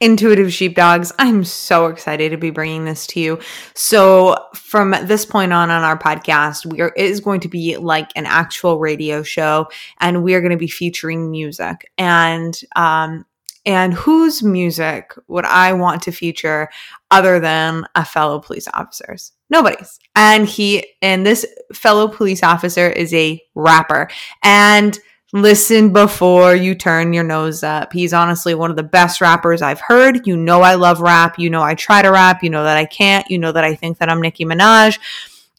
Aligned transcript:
Intuitive 0.00 0.50
sheepdogs, 0.50 1.12
I'm 1.18 1.44
so 1.44 1.86
excited 1.86 2.30
to 2.30 2.38
be 2.38 2.48
bringing 2.48 2.86
this 2.86 3.06
to 3.08 3.20
you. 3.20 3.38
So, 3.74 4.34
from 4.54 4.92
this 5.02 5.26
point 5.26 5.52
on 5.52 5.70
on 5.70 5.82
our 5.82 5.98
podcast, 5.98 6.64
we 6.64 6.80
are 6.80 6.92
it 6.96 7.04
is 7.04 7.20
going 7.20 7.40
to 7.40 7.48
be 7.48 7.76
like 7.76 8.10
an 8.16 8.24
actual 8.24 8.78
radio 8.78 9.22
show, 9.22 9.68
and 9.98 10.22
we 10.22 10.34
are 10.34 10.40
going 10.40 10.52
to 10.52 10.56
be 10.56 10.68
featuring 10.68 11.30
music. 11.30 11.90
And 11.98 12.58
um, 12.76 13.26
and 13.66 13.92
whose 13.92 14.42
music 14.42 15.12
would 15.28 15.44
I 15.44 15.74
want 15.74 16.02
to 16.02 16.12
feature 16.12 16.70
other 17.10 17.38
than 17.38 17.84
a 17.94 18.04
fellow 18.04 18.40
police 18.40 18.68
officer's? 18.72 19.32
Nobody's. 19.50 19.98
And 20.16 20.48
he 20.48 20.86
and 21.02 21.26
this 21.26 21.44
fellow 21.74 22.08
police 22.08 22.42
officer 22.42 22.88
is 22.88 23.12
a 23.12 23.40
rapper. 23.54 24.08
And 24.42 24.98
listen 25.32 25.92
before 25.92 26.54
you 26.54 26.74
turn 26.74 27.12
your 27.12 27.24
nose 27.24 27.62
up. 27.62 27.92
He's 27.92 28.12
honestly 28.12 28.54
one 28.54 28.70
of 28.70 28.76
the 28.76 28.82
best 28.82 29.20
rappers 29.20 29.62
I've 29.62 29.80
heard. 29.80 30.26
You 30.26 30.36
know 30.36 30.62
I 30.62 30.74
love 30.74 31.00
rap. 31.00 31.38
You 31.38 31.50
know 31.50 31.62
I 31.62 31.74
try 31.74 32.02
to 32.02 32.10
rap. 32.10 32.42
You 32.42 32.50
know 32.50 32.64
that 32.64 32.76
I 32.76 32.84
can't. 32.84 33.30
You 33.30 33.38
know 33.38 33.52
that 33.52 33.64
I 33.64 33.74
think 33.74 33.98
that 33.98 34.08
I'm 34.08 34.20
Nicki 34.20 34.44
Minaj. 34.44 34.98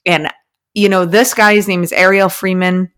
And 0.05 0.29
you 0.73 0.89
know 0.89 1.05
this 1.05 1.33
guy's 1.33 1.67
name 1.67 1.83
is 1.83 1.93
Ariel 1.93 2.29
Freeman. 2.29 2.91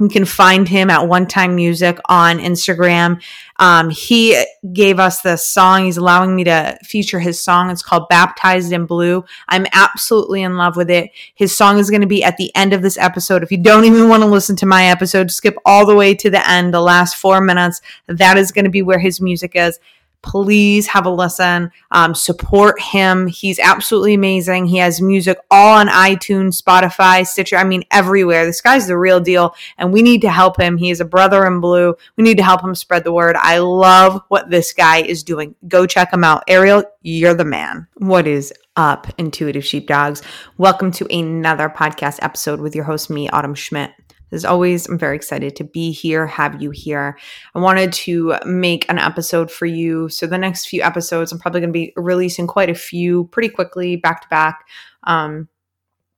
You 0.00 0.08
can 0.08 0.24
find 0.24 0.68
him 0.68 0.90
at 0.90 1.08
One 1.08 1.26
Time 1.26 1.56
Music 1.56 1.98
on 2.08 2.38
Instagram. 2.38 3.20
Um, 3.58 3.90
he 3.90 4.40
gave 4.72 5.00
us 5.00 5.22
this 5.22 5.46
song. 5.48 5.86
He's 5.86 5.96
allowing 5.96 6.36
me 6.36 6.44
to 6.44 6.78
feature 6.84 7.18
his 7.18 7.40
song. 7.40 7.70
It's 7.70 7.82
called 7.82 8.08
Baptized 8.08 8.72
in 8.72 8.86
Blue. 8.86 9.24
I'm 9.48 9.66
absolutely 9.72 10.42
in 10.42 10.56
love 10.56 10.76
with 10.76 10.88
it. 10.88 11.10
His 11.34 11.56
song 11.56 11.78
is 11.78 11.90
going 11.90 12.02
to 12.02 12.06
be 12.06 12.22
at 12.22 12.36
the 12.36 12.54
end 12.54 12.72
of 12.72 12.82
this 12.82 12.96
episode. 12.96 13.42
If 13.42 13.50
you 13.50 13.58
don't 13.58 13.84
even 13.84 14.08
want 14.08 14.22
to 14.22 14.28
listen 14.28 14.54
to 14.56 14.66
my 14.66 14.84
episode, 14.84 15.32
skip 15.32 15.56
all 15.64 15.84
the 15.84 15.96
way 15.96 16.14
to 16.14 16.30
the 16.30 16.48
end, 16.48 16.72
the 16.72 16.80
last 16.80 17.16
four 17.16 17.40
minutes. 17.40 17.80
That 18.06 18.38
is 18.38 18.52
going 18.52 18.66
to 18.66 18.70
be 18.70 18.82
where 18.82 19.00
his 19.00 19.20
music 19.20 19.52
is 19.56 19.80
please 20.22 20.86
have 20.88 21.06
a 21.06 21.10
listen. 21.10 21.70
Um, 21.90 22.14
support 22.14 22.80
him. 22.80 23.26
He's 23.26 23.58
absolutely 23.58 24.14
amazing. 24.14 24.66
He 24.66 24.78
has 24.78 25.00
music 25.00 25.38
all 25.50 25.78
on 25.78 25.88
iTunes, 25.88 26.60
Spotify, 26.60 27.26
Stitcher. 27.26 27.56
I 27.56 27.64
mean, 27.64 27.84
everywhere. 27.90 28.44
This 28.46 28.60
guy's 28.60 28.86
the 28.86 28.98
real 28.98 29.20
deal, 29.20 29.54
and 29.76 29.92
we 29.92 30.02
need 30.02 30.22
to 30.22 30.30
help 30.30 30.60
him. 30.60 30.76
He 30.76 30.90
is 30.90 31.00
a 31.00 31.04
brother 31.04 31.46
in 31.46 31.60
blue. 31.60 31.94
We 32.16 32.24
need 32.24 32.36
to 32.38 32.44
help 32.44 32.62
him 32.62 32.74
spread 32.74 33.04
the 33.04 33.12
word. 33.12 33.36
I 33.36 33.58
love 33.58 34.22
what 34.28 34.50
this 34.50 34.72
guy 34.72 35.02
is 35.02 35.22
doing. 35.22 35.54
Go 35.66 35.86
check 35.86 36.12
him 36.12 36.24
out. 36.24 36.44
Ariel, 36.48 36.84
you're 37.02 37.34
the 37.34 37.44
man. 37.44 37.86
What 37.94 38.26
is 38.26 38.52
up, 38.76 39.06
intuitive 39.18 39.64
sheepdogs? 39.64 40.22
Welcome 40.56 40.90
to 40.92 41.06
another 41.14 41.68
podcast 41.68 42.18
episode 42.22 42.60
with 42.60 42.74
your 42.74 42.84
host, 42.84 43.10
me, 43.10 43.28
Autumn 43.28 43.54
Schmidt. 43.54 43.92
As 44.30 44.44
always, 44.44 44.86
I'm 44.86 44.98
very 44.98 45.16
excited 45.16 45.56
to 45.56 45.64
be 45.64 45.92
here, 45.92 46.26
have 46.26 46.60
you 46.60 46.70
here. 46.70 47.18
I 47.54 47.58
wanted 47.60 47.92
to 47.94 48.36
make 48.44 48.88
an 48.90 48.98
episode 48.98 49.50
for 49.50 49.66
you. 49.66 50.08
So, 50.08 50.26
the 50.26 50.38
next 50.38 50.66
few 50.66 50.82
episodes, 50.82 51.32
I'm 51.32 51.38
probably 51.38 51.60
going 51.60 51.72
to 51.72 51.78
be 51.78 51.92
releasing 51.96 52.46
quite 52.46 52.70
a 52.70 52.74
few 52.74 53.24
pretty 53.28 53.48
quickly, 53.48 53.96
back 53.96 54.22
to 54.22 54.28
back, 54.28 54.66
um, 55.04 55.48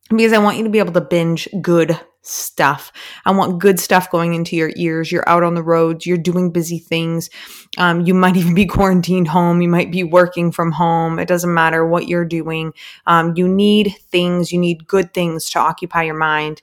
because 0.09 0.33
I 0.33 0.39
want 0.39 0.59
you 0.59 0.65
to 0.65 0.71
be 0.71 0.81
able 0.81 0.93
to 0.93 1.01
binge 1.01 1.49
good 1.61 1.99
stuff. 2.23 2.93
I 3.25 3.31
want 3.31 3.61
good 3.61 3.81
stuff 3.81 4.11
going 4.11 4.35
into 4.35 4.57
your 4.57 4.73
ears. 4.77 5.11
You're 5.11 5.29
out 5.29 5.43
on 5.43 5.55
the 5.55 5.63
roads, 5.63 6.05
you're 6.05 6.19
doing 6.19 6.51
busy 6.51 6.79
things. 6.79 7.31
Um, 7.79 8.03
you 8.03 8.13
might 8.13 8.37
even 8.37 8.55
be 8.55 8.67
quarantined 8.67 9.29
home, 9.29 9.63
you 9.63 9.69
might 9.69 9.91
be 9.91 10.05
working 10.05 10.53
from 10.53 10.73
home. 10.73 11.19
It 11.19 11.29
doesn't 11.29 11.53
matter 11.53 11.87
what 11.87 12.09
you're 12.09 12.25
doing. 12.25 12.73
Um, 13.07 13.35
you 13.37 13.49
need 13.49 13.95
things, 14.11 14.53
you 14.53 14.59
need 14.59 14.87
good 14.87 15.15
things 15.15 15.49
to 15.51 15.59
occupy 15.61 16.03
your 16.03 16.19
mind 16.19 16.61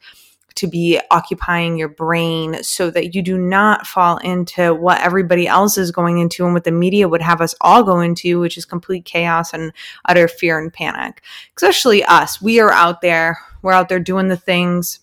to 0.58 0.68
be 0.68 1.00
occupying 1.12 1.78
your 1.78 1.90
brain 1.90 2.62
so 2.64 2.90
that 2.92 3.16
you 3.16 3.22
do 3.22 3.38
not 3.38 3.88
fall 3.88 4.18
into 4.18 4.74
what 4.74 5.02
everybody 5.02 5.48
else 5.48 5.78
is 5.78 5.92
going 5.92 6.18
into 6.18 6.46
and 6.46 6.54
what 6.54 6.64
the 6.64 6.72
media 6.72 7.08
would 7.08 7.22
have 7.22 7.42
us 7.42 7.56
all 7.62 7.84
go 7.84 8.00
into, 8.00 8.40
which 8.40 8.58
is 8.58 8.66
complete 8.66 9.06
chaos 9.06 9.54
and 9.54 9.72
utter 10.06 10.28
fear 10.28 10.60
and 10.60 10.74
panic. 10.74 11.22
Especially 11.56 12.04
us. 12.04 12.42
We 12.42 12.60
are 12.60 12.72
out 12.72 13.02
there, 13.02 13.40
we're 13.62 13.72
out 13.72 13.90
there 13.90 14.00
doing 14.00 14.28
the 14.28 14.38
things. 14.38 15.00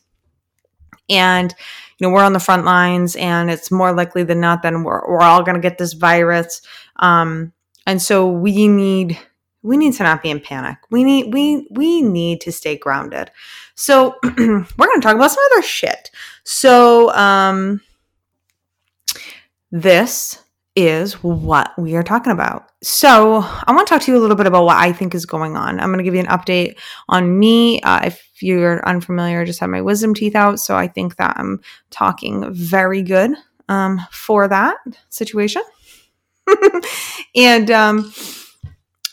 And 1.09 1.55
you 1.99 2.07
know 2.07 2.13
we're 2.13 2.25
on 2.25 2.33
the 2.33 2.41
front 2.41 2.65
lines 2.65 3.15
and 3.15 3.51
it's 3.51 3.71
more 3.71 3.93
likely 3.93 4.25
than 4.25 4.41
not 4.41 4.63
then 4.63 4.83
we're, 4.83 5.07
we're 5.09 5.23
all 5.23 5.43
going 5.43 5.55
to 5.55 5.61
get 5.61 5.79
this 5.79 5.93
virus 5.93 6.61
um, 6.97 7.53
and 7.87 8.01
so 8.01 8.29
we 8.29 8.67
need 8.69 9.19
we 9.65 9.77
need 9.77 9.95
to 9.95 10.03
not 10.05 10.23
be 10.23 10.31
in 10.31 10.41
panic. 10.41 10.79
We 10.91 11.03
need 11.03 11.33
we 11.33 11.67
we 11.71 12.03
need 12.03 12.41
to 12.43 12.53
stay 12.53 12.77
grounded. 12.77 13.31
So 13.75 14.17
we're 14.23 14.37
going 14.37 14.67
to 14.67 15.01
talk 15.01 15.17
about 15.17 15.31
some 15.31 15.45
other 15.53 15.63
shit. 15.63 16.11
So 16.45 17.13
um 17.15 17.81
this 19.73 20.39
is 20.77 21.15
what 21.23 21.73
we 21.79 21.95
are 21.97 22.03
talking 22.03 22.33
about. 22.33 22.71
So, 22.83 23.43
I 23.45 23.73
want 23.73 23.87
to 23.87 23.95
talk 23.95 24.03
to 24.03 24.13
you 24.13 24.19
a 24.19 24.21
little 24.21 24.37
bit 24.37 24.47
about 24.47 24.65
what 24.65 24.77
I 24.77 24.93
think 24.93 25.15
is 25.15 25.25
going 25.25 25.57
on. 25.57 25.79
I'm 25.79 25.89
going 25.89 25.99
to 25.99 26.05
give 26.05 26.15
you 26.15 26.21
an 26.21 26.27
update 26.27 26.77
on 27.09 27.39
me. 27.39 27.81
Uh, 27.83 28.07
if 28.07 28.29
you're 28.41 28.87
unfamiliar, 28.87 29.41
I 29.41 29.45
just 29.45 29.61
had 29.61 29.71
my 29.71 29.81
wisdom 29.81 30.15
teeth 30.15 30.35
out. 30.35 30.59
So, 30.59 30.77
I 30.77 30.89
think 30.89 31.17
that 31.17 31.37
I'm 31.39 31.61
talking 31.91 32.53
very 32.53 33.03
good 33.03 33.37
um, 33.69 34.01
for 34.11 34.49
that 34.49 34.77
situation. 35.11 35.63
and 37.37 37.71
um, 37.71 38.13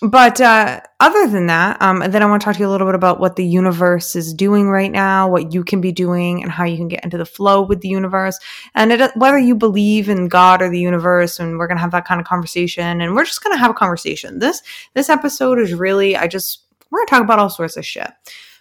but 0.02 0.42
uh, 0.42 0.82
other 1.00 1.28
than 1.28 1.46
that, 1.48 1.80
um, 1.80 2.00
then 2.00 2.24
I 2.24 2.26
want 2.26 2.42
to 2.42 2.46
talk 2.46 2.56
to 2.56 2.60
you 2.60 2.68
a 2.68 2.72
little 2.72 2.88
bit 2.88 2.96
about 2.96 3.20
what 3.20 3.36
the 3.36 3.46
universe 3.46 4.16
is 4.16 4.34
doing 4.34 4.68
right 4.68 4.92
now, 4.92 5.30
what 5.30 5.54
you 5.54 5.64
can 5.64 5.80
be 5.80 5.92
doing, 5.92 6.42
and 6.42 6.52
how 6.52 6.64
you 6.64 6.76
can 6.76 6.88
get 6.88 7.04
into 7.04 7.20
the 7.20 7.26
flow 7.26 7.62
with 7.62 7.82
the 7.82 7.88
universe, 7.88 8.40
and 8.74 8.92
it, 8.92 9.12
whether 9.16 9.38
you 9.38 9.54
believe 9.54 10.10
in 10.10 10.28
God 10.28 10.64
or 10.64 10.70
the 10.70 10.80
universe. 10.80 11.40
And 11.40 11.60
we're 11.60 11.68
gonna 11.68 11.80
have 11.80 11.92
that 11.92 12.06
kind 12.06 12.20
of 12.20 12.26
conversation, 12.26 13.00
and 13.00 13.16
we're 13.16 13.26
just 13.26 13.44
gonna 13.44 13.58
have 13.58 13.70
a 13.70 13.76
conversation. 13.76 14.40
This 14.40 14.64
this 14.96 15.10
episode 15.10 15.60
is 15.60 15.74
really, 15.74 16.18
I 16.18 16.28
just 16.28 16.66
we're 16.90 17.00
gonna 17.00 17.10
talk 17.10 17.24
about 17.24 17.40
all 17.40 17.50
sorts 17.50 17.78
of 17.78 17.86
shit. 17.86 18.10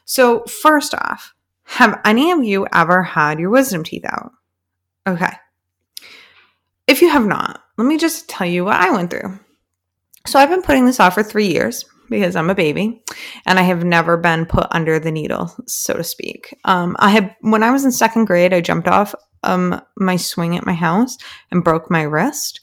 So 0.05 0.45
first 0.45 0.95
off, 0.95 1.35
have 1.65 2.01
any 2.05 2.33
of 2.33 2.45
you 2.45 2.67
ever 2.73 3.03
had 3.03 3.39
your 3.39 3.49
wisdom 3.49 3.83
teeth 3.83 4.05
out? 4.05 4.33
Okay. 5.07 5.33
If 6.87 7.01
you 7.01 7.09
have 7.09 7.25
not, 7.25 7.63
let 7.79 7.87
me 7.87 7.97
just 7.97 8.29
tell 8.29 8.47
you 8.47 8.65
what 8.65 8.77
I 8.77 8.91
went 8.91 9.11
through. 9.11 9.39
So 10.27 10.39
I've 10.39 10.51
been 10.51 10.63
putting 10.63 10.87
this 10.87 11.01
off 11.01 11.15
for 11.15 11.23
three 11.23 11.49
years 11.49 11.85
because 12.09 12.37
I'm 12.37 12.51
a 12.51 12.55
baby 12.55 13.03
and 13.47 13.59
I 13.59 13.63
have 13.63 13.85
never 13.85 14.17
been 14.17 14.45
put 14.45 14.67
under 14.71 14.99
the 14.99 15.13
needle, 15.13 15.55
so 15.67 15.95
to 15.95 16.05
speak. 16.05 16.59
Um, 16.65 16.97
I 16.99 17.11
had, 17.11 17.37
when 17.41 17.63
I 17.63 17.71
was 17.71 17.85
in 17.85 17.93
second 17.93 18.27
grade, 18.27 18.53
I 18.53 18.61
jumped 18.61 18.89
off 18.89 19.15
um, 19.43 19.81
my 19.97 20.17
swing 20.17 20.57
at 20.57 20.67
my 20.67 20.75
house 20.75 21.17
and 21.51 21.65
broke 21.65 21.91
my 21.91 22.03
wrist 22.03 22.61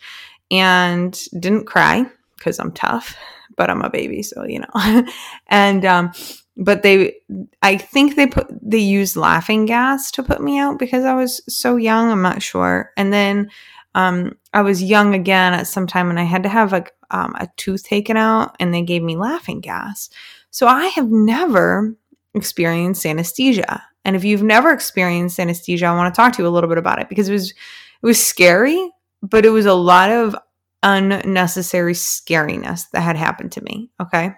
and 0.51 1.19
didn't 1.40 1.66
cry 1.66 2.06
because 2.38 2.59
I'm 2.59 2.72
tough, 2.73 3.16
but 3.56 3.69
I'm 3.69 3.81
a 3.81 3.90
baby, 3.90 4.22
so 4.22 4.44
you 4.44 4.59
know. 4.59 5.03
and, 5.47 5.84
um, 5.85 6.12
but 6.56 6.84
they, 6.84 7.16
I 7.62 7.78
think 7.78 8.16
they 8.16 8.28
put, 8.28 8.47
they 8.62 8.78
used 8.79 9.16
laughing 9.16 9.66
gas 9.66 10.12
to 10.12 10.23
put 10.23 10.41
me 10.41 10.59
out 10.59 10.78
because 10.79 11.06
I 11.06 11.13
was 11.13 11.41
so 11.47 11.75
young. 11.75 12.12
I'm 12.12 12.22
not 12.22 12.41
sure. 12.41 12.91
And 12.97 13.13
then, 13.13 13.50
um, 13.97 14.38
I 14.53 14.62
was 14.62 14.84
young 14.84 15.16
again 15.16 15.56
at 15.56 15.66
some 15.66 15.88
time 15.88 16.12
and 16.12 16.19
I 16.19 16.24
had 16.24 16.44
to 16.44 16.50
have 16.50 16.72
like 16.72 16.94
um, 17.09 17.34
a 17.40 17.50
tooth 17.58 17.84
taken 17.84 18.16
out 18.16 18.56
and 18.59 18.72
they 18.72 18.84
gave 18.84 19.02
me 19.02 19.18
laughing 19.18 19.59
gas. 19.59 20.12
So 20.52 20.68
I 20.68 20.85
have 20.90 21.09
never 21.09 21.96
experienced 22.35 23.08
anesthesia. 23.08 23.84
And 24.06 24.16
if 24.16 24.24
you've 24.24 24.44
never 24.44 24.72
experienced 24.72 25.40
anesthesia, 25.40 25.88
I 25.88 25.96
want 25.96 26.13
to 26.13 26.16
talk 26.16 26.34
to 26.34 26.44
you 26.44 26.47
a 26.47 26.52
little 26.52 26.69
bit 26.69 26.78
about 26.78 27.02
it 27.02 27.09
because 27.09 27.28
it 27.28 27.34
was 27.34 27.50
it 27.50 28.06
was 28.06 28.24
scary, 28.24 28.91
but 29.24 29.47
it 29.47 29.50
was 29.50 29.66
a 29.66 29.74
lot 29.74 30.12
of 30.12 30.35
unnecessary 30.84 31.94
scariness 31.94 32.91
that 32.91 33.02
had 33.02 33.16
happened 33.16 33.52
to 33.53 33.64
me. 33.64 33.90
Okay. 34.00 34.31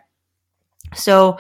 So 0.96 1.38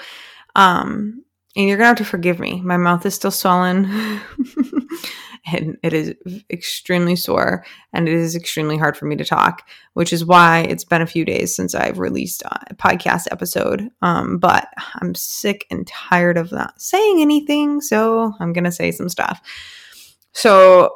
um 0.58 1.24
and 1.56 1.70
you're 1.70 1.78
gonna 1.78 1.88
have 1.88 1.98
to 1.98 2.06
forgive 2.06 2.38
me. 2.38 2.60
My 2.60 2.76
mouth 2.76 3.06
is 3.06 3.16
still 3.16 3.32
swollen. 3.32 3.86
and 5.46 5.78
it 5.84 5.94
is 5.94 6.14
extremely 6.50 7.16
sore 7.16 7.66
and 7.94 8.08
it 8.08 8.14
is 8.14 8.36
extremely 8.36 8.78
hard 8.78 8.98
for 8.98 9.06
me 9.06 9.16
to 9.16 9.26
talk, 9.26 9.68
which 9.94 10.14
is 10.14 10.26
why 10.26 10.62
it's 10.62 10.84
been 10.84 11.02
a 11.02 11.08
few 11.08 11.26
days 11.26 11.56
since 11.56 11.76
I've 11.76 12.00
released 12.00 12.44
a 12.44 12.76
podcast 12.76 13.28
episode. 13.32 13.90
Um, 14.02 14.38
but 14.38 14.68
I'm 15.02 15.16
sick 15.16 15.66
and 15.72 15.86
tired 15.88 16.38
of 16.38 16.52
not 16.52 16.82
saying 16.82 17.22
anything, 17.22 17.82
so 17.82 18.34
I'm 18.40 18.54
gonna 18.54 18.72
say 18.72 18.92
some 18.92 19.10
stuff. 19.10 19.42
So 20.34 20.96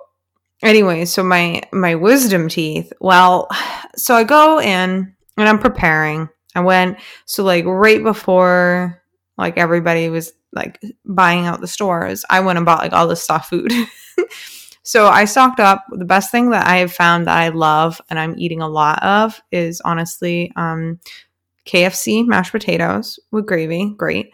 anyway, 0.62 1.06
so 1.06 1.24
my 1.24 1.62
my 1.72 1.95
wisdom 1.95 2.50
teeth. 2.50 2.92
Well, 3.00 3.50
so 3.95 4.16
I 4.16 4.24
go 4.24 4.60
in 4.60 5.16
and 5.38 5.50
I'm 5.50 5.60
preparing. 5.60 6.30
I 6.56 6.62
went 6.62 6.98
so 7.25 7.44
like 7.44 7.66
right 7.66 8.04
before 8.04 9.01
like 9.38 9.57
everybody 9.57 10.10
was 10.10 10.31
like 10.54 10.80
buying 11.06 11.46
out 11.46 11.62
the 11.62 11.68
stores, 11.68 12.26
I 12.30 12.40
went 12.40 12.58
and 12.58 12.66
bought 12.66 12.80
like 12.80 12.94
all 12.94 13.08
this 13.08 13.24
soft 13.24 13.50
food. 13.50 13.72
so 14.84 15.08
I 15.08 15.26
stocked 15.26 15.60
up. 15.60 15.86
The 15.92 16.06
best 16.06 16.32
thing 16.32 16.52
that 16.52 16.68
I 16.68 16.78
have 16.78 16.94
found 16.94 17.28
that 17.28 17.38
I 17.38 17.50
love 17.50 18.00
and 18.10 18.20
I'm 18.20 18.38
eating 18.38 18.62
a 18.62 18.70
lot 18.70 19.02
of 19.04 19.42
is 19.52 19.82
honestly 19.82 20.52
um, 20.56 21.00
KFC 21.66 22.26
mashed 22.26 22.52
potatoes 22.52 23.20
with 23.32 23.46
gravy. 23.46 23.94
Great. 23.98 24.32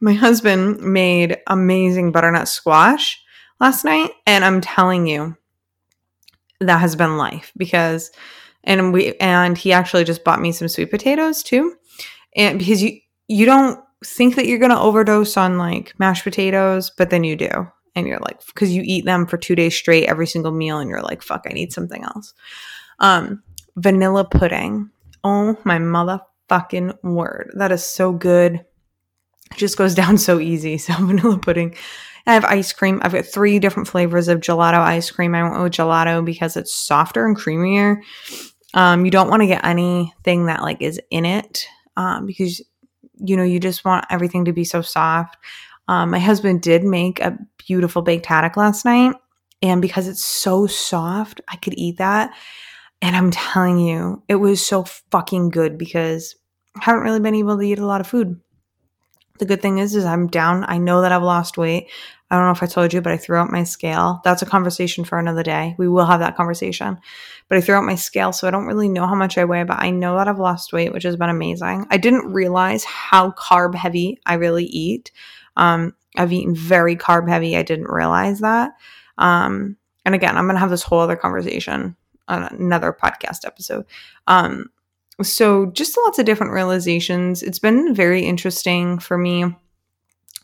My 0.00 0.12
husband 0.12 0.80
made 0.80 1.38
amazing 1.46 2.12
butternut 2.12 2.48
squash 2.48 3.22
last 3.60 3.84
night, 3.84 4.10
and 4.26 4.44
I'm 4.44 4.60
telling 4.60 5.06
you, 5.06 5.36
that 6.66 6.78
has 6.78 6.96
been 6.96 7.16
life 7.16 7.52
because 7.56 8.10
and 8.64 8.92
we 8.92 9.14
and 9.16 9.58
he 9.58 9.72
actually 9.72 10.04
just 10.04 10.24
bought 10.24 10.40
me 10.40 10.52
some 10.52 10.68
sweet 10.68 10.90
potatoes 10.90 11.42
too 11.42 11.74
and 12.36 12.58
because 12.58 12.82
you 12.82 12.98
you 13.28 13.46
don't 13.46 13.80
think 14.04 14.36
that 14.36 14.46
you're 14.46 14.58
going 14.58 14.70
to 14.70 14.78
overdose 14.78 15.36
on 15.36 15.58
like 15.58 15.94
mashed 15.98 16.24
potatoes 16.24 16.90
but 16.96 17.10
then 17.10 17.24
you 17.24 17.36
do 17.36 17.50
and 17.94 18.06
you're 18.06 18.18
like 18.20 18.44
because 18.46 18.72
you 18.72 18.82
eat 18.84 19.04
them 19.04 19.26
for 19.26 19.36
two 19.36 19.54
days 19.54 19.74
straight 19.74 20.08
every 20.08 20.26
single 20.26 20.52
meal 20.52 20.78
and 20.78 20.88
you're 20.88 21.02
like 21.02 21.22
fuck 21.22 21.44
i 21.48 21.52
need 21.52 21.72
something 21.72 22.02
else 22.04 22.34
um 23.00 23.42
vanilla 23.76 24.24
pudding 24.24 24.90
oh 25.24 25.56
my 25.64 25.78
motherfucking 25.78 26.96
word 27.02 27.50
that 27.56 27.72
is 27.72 27.84
so 27.84 28.12
good 28.12 28.54
it 29.50 29.56
just 29.56 29.76
goes 29.76 29.94
down 29.96 30.18
so 30.18 30.38
easy 30.38 30.78
so 30.78 30.94
vanilla 30.94 31.38
pudding 31.38 31.74
I 32.26 32.34
have 32.34 32.44
ice 32.44 32.72
cream. 32.72 33.00
I've 33.02 33.12
got 33.12 33.26
three 33.26 33.58
different 33.58 33.88
flavors 33.88 34.28
of 34.28 34.40
gelato 34.40 34.78
ice 34.78 35.10
cream. 35.10 35.34
I 35.34 35.42
went 35.42 35.60
with 35.60 35.72
gelato 35.72 36.24
because 36.24 36.56
it's 36.56 36.72
softer 36.72 37.26
and 37.26 37.36
creamier. 37.36 37.96
Um, 38.74 39.04
you 39.04 39.10
don't 39.10 39.28
want 39.28 39.42
to 39.42 39.46
get 39.46 39.64
anything 39.64 40.46
that 40.46 40.62
like 40.62 40.80
is 40.80 41.00
in 41.10 41.24
it 41.24 41.66
um, 41.96 42.26
because 42.26 42.62
you 43.24 43.36
know 43.36 43.42
you 43.42 43.60
just 43.60 43.84
want 43.84 44.06
everything 44.10 44.44
to 44.46 44.52
be 44.52 44.64
so 44.64 44.82
soft. 44.82 45.36
Um, 45.88 46.10
my 46.10 46.18
husband 46.18 46.62
did 46.62 46.84
make 46.84 47.20
a 47.20 47.36
beautiful 47.58 48.02
baked 48.02 48.26
haddock 48.26 48.56
last 48.56 48.84
night, 48.84 49.14
and 49.62 49.82
because 49.82 50.08
it's 50.08 50.24
so 50.24 50.66
soft, 50.66 51.40
I 51.48 51.56
could 51.56 51.74
eat 51.76 51.98
that. 51.98 52.34
And 53.00 53.16
I'm 53.16 53.30
telling 53.32 53.78
you, 53.78 54.22
it 54.28 54.36
was 54.36 54.64
so 54.64 54.84
fucking 55.10 55.50
good 55.50 55.76
because 55.76 56.36
I 56.76 56.84
haven't 56.84 57.02
really 57.02 57.20
been 57.20 57.34
able 57.34 57.56
to 57.56 57.62
eat 57.62 57.80
a 57.80 57.86
lot 57.86 58.00
of 58.00 58.06
food. 58.06 58.40
The 59.38 59.46
good 59.46 59.60
thing 59.60 59.78
is, 59.78 59.96
is 59.96 60.04
I'm 60.04 60.28
down. 60.28 60.64
I 60.68 60.78
know 60.78 61.00
that 61.00 61.10
I've 61.10 61.22
lost 61.22 61.58
weight. 61.58 61.88
I 62.32 62.36
don't 62.36 62.46
know 62.46 62.52
if 62.52 62.62
I 62.62 62.66
told 62.66 62.94
you, 62.94 63.02
but 63.02 63.12
I 63.12 63.18
threw 63.18 63.36
out 63.36 63.50
my 63.50 63.62
scale. 63.62 64.22
That's 64.24 64.40
a 64.40 64.46
conversation 64.46 65.04
for 65.04 65.18
another 65.18 65.42
day. 65.42 65.74
We 65.76 65.86
will 65.86 66.06
have 66.06 66.20
that 66.20 66.34
conversation. 66.34 66.98
But 67.50 67.58
I 67.58 67.60
threw 67.60 67.74
out 67.74 67.84
my 67.84 67.94
scale, 67.94 68.32
so 68.32 68.48
I 68.48 68.50
don't 68.50 68.64
really 68.64 68.88
know 68.88 69.06
how 69.06 69.14
much 69.14 69.36
I 69.36 69.44
weigh, 69.44 69.64
but 69.64 69.82
I 69.82 69.90
know 69.90 70.16
that 70.16 70.28
I've 70.28 70.38
lost 70.38 70.72
weight, 70.72 70.94
which 70.94 71.02
has 71.02 71.14
been 71.14 71.28
amazing. 71.28 71.86
I 71.90 71.98
didn't 71.98 72.32
realize 72.32 72.84
how 72.84 73.32
carb 73.32 73.74
heavy 73.74 74.18
I 74.24 74.34
really 74.34 74.64
eat. 74.64 75.12
Um, 75.58 75.94
I've 76.16 76.32
eaten 76.32 76.54
very 76.54 76.96
carb 76.96 77.28
heavy. 77.28 77.54
I 77.54 77.62
didn't 77.62 77.90
realize 77.90 78.40
that. 78.40 78.72
Um, 79.18 79.76
and 80.06 80.14
again, 80.14 80.38
I'm 80.38 80.46
going 80.46 80.56
to 80.56 80.60
have 80.60 80.70
this 80.70 80.82
whole 80.82 81.00
other 81.00 81.16
conversation 81.16 81.96
on 82.28 82.44
another 82.44 82.94
podcast 82.98 83.44
episode. 83.44 83.84
Um, 84.26 84.70
so 85.22 85.66
just 85.66 85.98
lots 86.06 86.18
of 86.18 86.24
different 86.24 86.54
realizations. 86.54 87.42
It's 87.42 87.58
been 87.58 87.94
very 87.94 88.22
interesting 88.22 88.98
for 89.00 89.18
me 89.18 89.54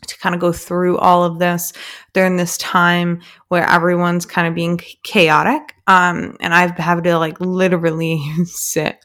to 0.07 0.17
kind 0.17 0.35
of 0.35 0.41
go 0.41 0.51
through 0.51 0.97
all 0.97 1.23
of 1.23 1.39
this 1.39 1.73
during 2.13 2.37
this 2.37 2.57
time 2.57 3.21
where 3.49 3.67
everyone's 3.69 4.25
kind 4.25 4.47
of 4.47 4.55
being 4.55 4.79
chaotic. 5.03 5.75
Um, 5.87 6.37
and 6.39 6.53
I've 6.53 6.77
had 6.77 7.03
to 7.03 7.17
like 7.17 7.39
literally 7.39 8.21
sit 8.45 9.03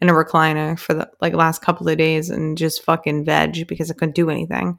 in 0.00 0.08
a 0.08 0.12
recliner 0.12 0.78
for 0.78 0.94
the 0.94 1.10
like 1.20 1.34
last 1.34 1.62
couple 1.62 1.88
of 1.88 1.98
days 1.98 2.30
and 2.30 2.58
just 2.58 2.82
fucking 2.84 3.24
veg 3.24 3.66
because 3.66 3.90
I 3.90 3.94
couldn't 3.94 4.14
do 4.14 4.30
anything. 4.30 4.78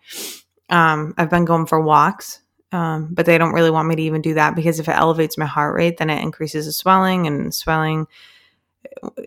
Um, 0.69 1.14
I've 1.18 1.30
been 1.30 1.46
going 1.46 1.66
for 1.66 1.81
walks, 1.81 2.42
um, 2.72 3.10
but 3.12 3.25
they 3.25 3.38
don't 3.38 3.54
really 3.54 3.72
want 3.72 3.88
me 3.88 3.96
to 3.96 4.02
even 4.02 4.22
do 4.22 4.36
that 4.36 4.56
because 4.56 4.80
if 4.80 4.88
it 4.88 4.96
elevates 4.96 5.38
my 5.38 5.46
heart 5.46 5.75
rate, 5.75 5.98
then 5.98 6.10
it 6.10 6.22
increases 6.22 6.66
the 6.66 6.72
swelling 6.72 7.25
and 7.25 7.54
swelling. 7.54 8.08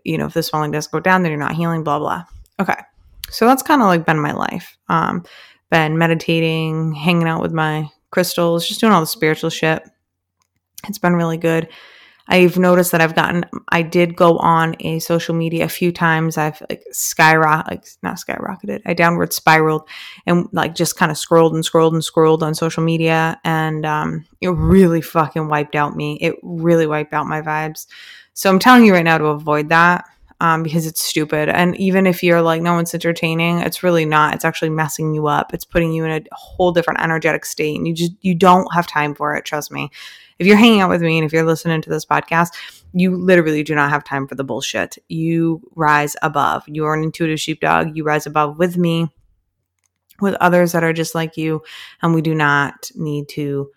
You 0.05 0.19
know, 0.19 0.27
if 0.27 0.35
the 0.35 0.43
swelling 0.43 0.71
does 0.71 0.87
go 0.87 1.01
down, 1.01 1.23
then 1.23 1.33
you're 1.33 1.41
not 1.41 1.55
healing. 1.55 1.83
Blah 1.83 1.99
blah. 1.99 2.25
Okay, 2.61 2.77
so 3.31 3.47
that's 3.47 3.63
kind 3.63 3.81
of 3.81 3.89
like 3.89 4.05
been 4.05 4.19
my 4.19 4.33
life. 4.33 4.77
Um, 4.89 5.25
been 5.70 5.99
meditating, 5.99 6.93
hanging 6.93 7.28
out 7.28 7.43
with 7.43 7.52
my 7.52 7.90
crystals, 8.11 8.67
just 8.67 8.81
doing 8.81 8.93
all 8.93 9.00
the 9.00 9.06
spiritual 9.06 9.50
shit. 9.50 9.82
It's 10.88 10.99
been 10.99 11.14
really 11.14 11.37
good. 11.37 11.69
I've 12.28 12.58
noticed 12.58 12.93
that 12.93 13.00
I've 13.00 13.17
gotten, 13.17 13.44
I 13.70 13.82
did 13.82 14.14
go 14.14 14.38
on 14.38 14.76
a 14.81 15.00
social 15.00 15.34
media 15.34 15.64
a 15.64 15.69
few 15.69 15.90
times. 15.90 16.38
I've 16.38 16.62
like 16.70 16.84
skyrocket, 16.93 17.70
like 17.70 17.88
not 18.05 18.19
skyrocketed, 18.19 18.82
I 18.87 18.94
downward 18.94 19.32
spiraled 19.32 19.88
and 20.26 20.49
like 20.52 20.76
just 20.76 20.96
kind 20.96 21.11
of 21.11 21.19
scrolled 21.19 21.55
and 21.55 21.64
scrolled 21.64 21.93
and 21.93 22.05
scrolled 22.05 22.44
on 22.44 22.55
social 22.55 22.84
media. 22.84 23.40
And 23.43 23.84
um, 23.84 24.26
it 24.40 24.50
really 24.50 25.00
fucking 25.00 25.49
wiped 25.49 25.75
out 25.75 25.96
me. 25.96 26.19
It 26.20 26.37
really 26.43 26.87
wiped 26.87 27.12
out 27.12 27.26
my 27.26 27.43
vibes. 27.43 27.87
So 28.32 28.49
I'm 28.49 28.61
telling 28.61 28.84
you 28.84 28.93
right 28.93 29.05
now 29.05 29.19
to 29.19 29.26
avoid 29.26 29.69
that 29.70 30.05
um, 30.41 30.63
because 30.63 30.87
it's 30.87 31.03
stupid. 31.03 31.49
And 31.49 31.77
even 31.77 32.07
if 32.07 32.23
you're 32.23 32.43
like, 32.43 32.63
no, 32.63 32.79
it's 32.79 32.95
entertaining, 32.95 33.59
it's 33.59 33.83
really 33.83 34.07
not. 34.07 34.35
It's 34.35 34.45
actually 34.45 34.71
messing 34.71 35.15
you 35.15 35.27
up. 35.27 35.53
It's 35.53 35.65
putting 35.65 35.93
you 35.93 36.05
in 36.05 36.11
a 36.11 36.25
whole 36.33 36.73
different 36.73 37.01
energetic 37.01 37.45
state. 37.45 37.77
And 37.77 37.87
you 37.87 37.95
just, 37.95 38.13
you 38.23 38.35
don't 38.35 38.73
have 38.73 38.87
time 38.87 39.15
for 39.15 39.35
it. 39.35 39.45
Trust 39.45 39.71
me. 39.71 39.91
If 40.39 40.47
you're 40.47 40.57
hanging 40.57 40.81
out 40.81 40.89
with 40.89 41.03
me 41.03 41.19
and 41.19 41.27
if 41.27 41.35
you're 41.35 41.45
listening 41.45 41.83
to 41.83 41.91
this 41.91 42.07
podcast, 42.07 42.49
you 42.95 43.15
literally 43.15 43.63
do 43.63 43.75
not 43.75 43.91
have 43.91 44.03
time 44.03 44.27
for 44.27 44.35
the 44.35 44.43
bullshit. 44.45 44.97
You 45.09 45.61
rise 45.77 46.17
above. 46.23 46.65
You 46.67 46.87
are 46.87 46.95
an 46.95 47.05
intuitive 47.05 47.39
sheepdog. 47.39 47.95
You 47.95 48.05
rise 48.05 48.27
above 48.27 48.59
with 48.59 48.79
me, 48.79 49.09
with 50.21 50.35
others 50.41 50.73
that 50.73 50.83
are 50.83 50.95
just 50.95 51.15
like 51.15 51.37
you. 51.37 51.63
And 52.01 52.15
we 52.15 52.23
do 52.23 52.35
not 52.35 52.91
need 52.95 53.29
to, 53.31 53.71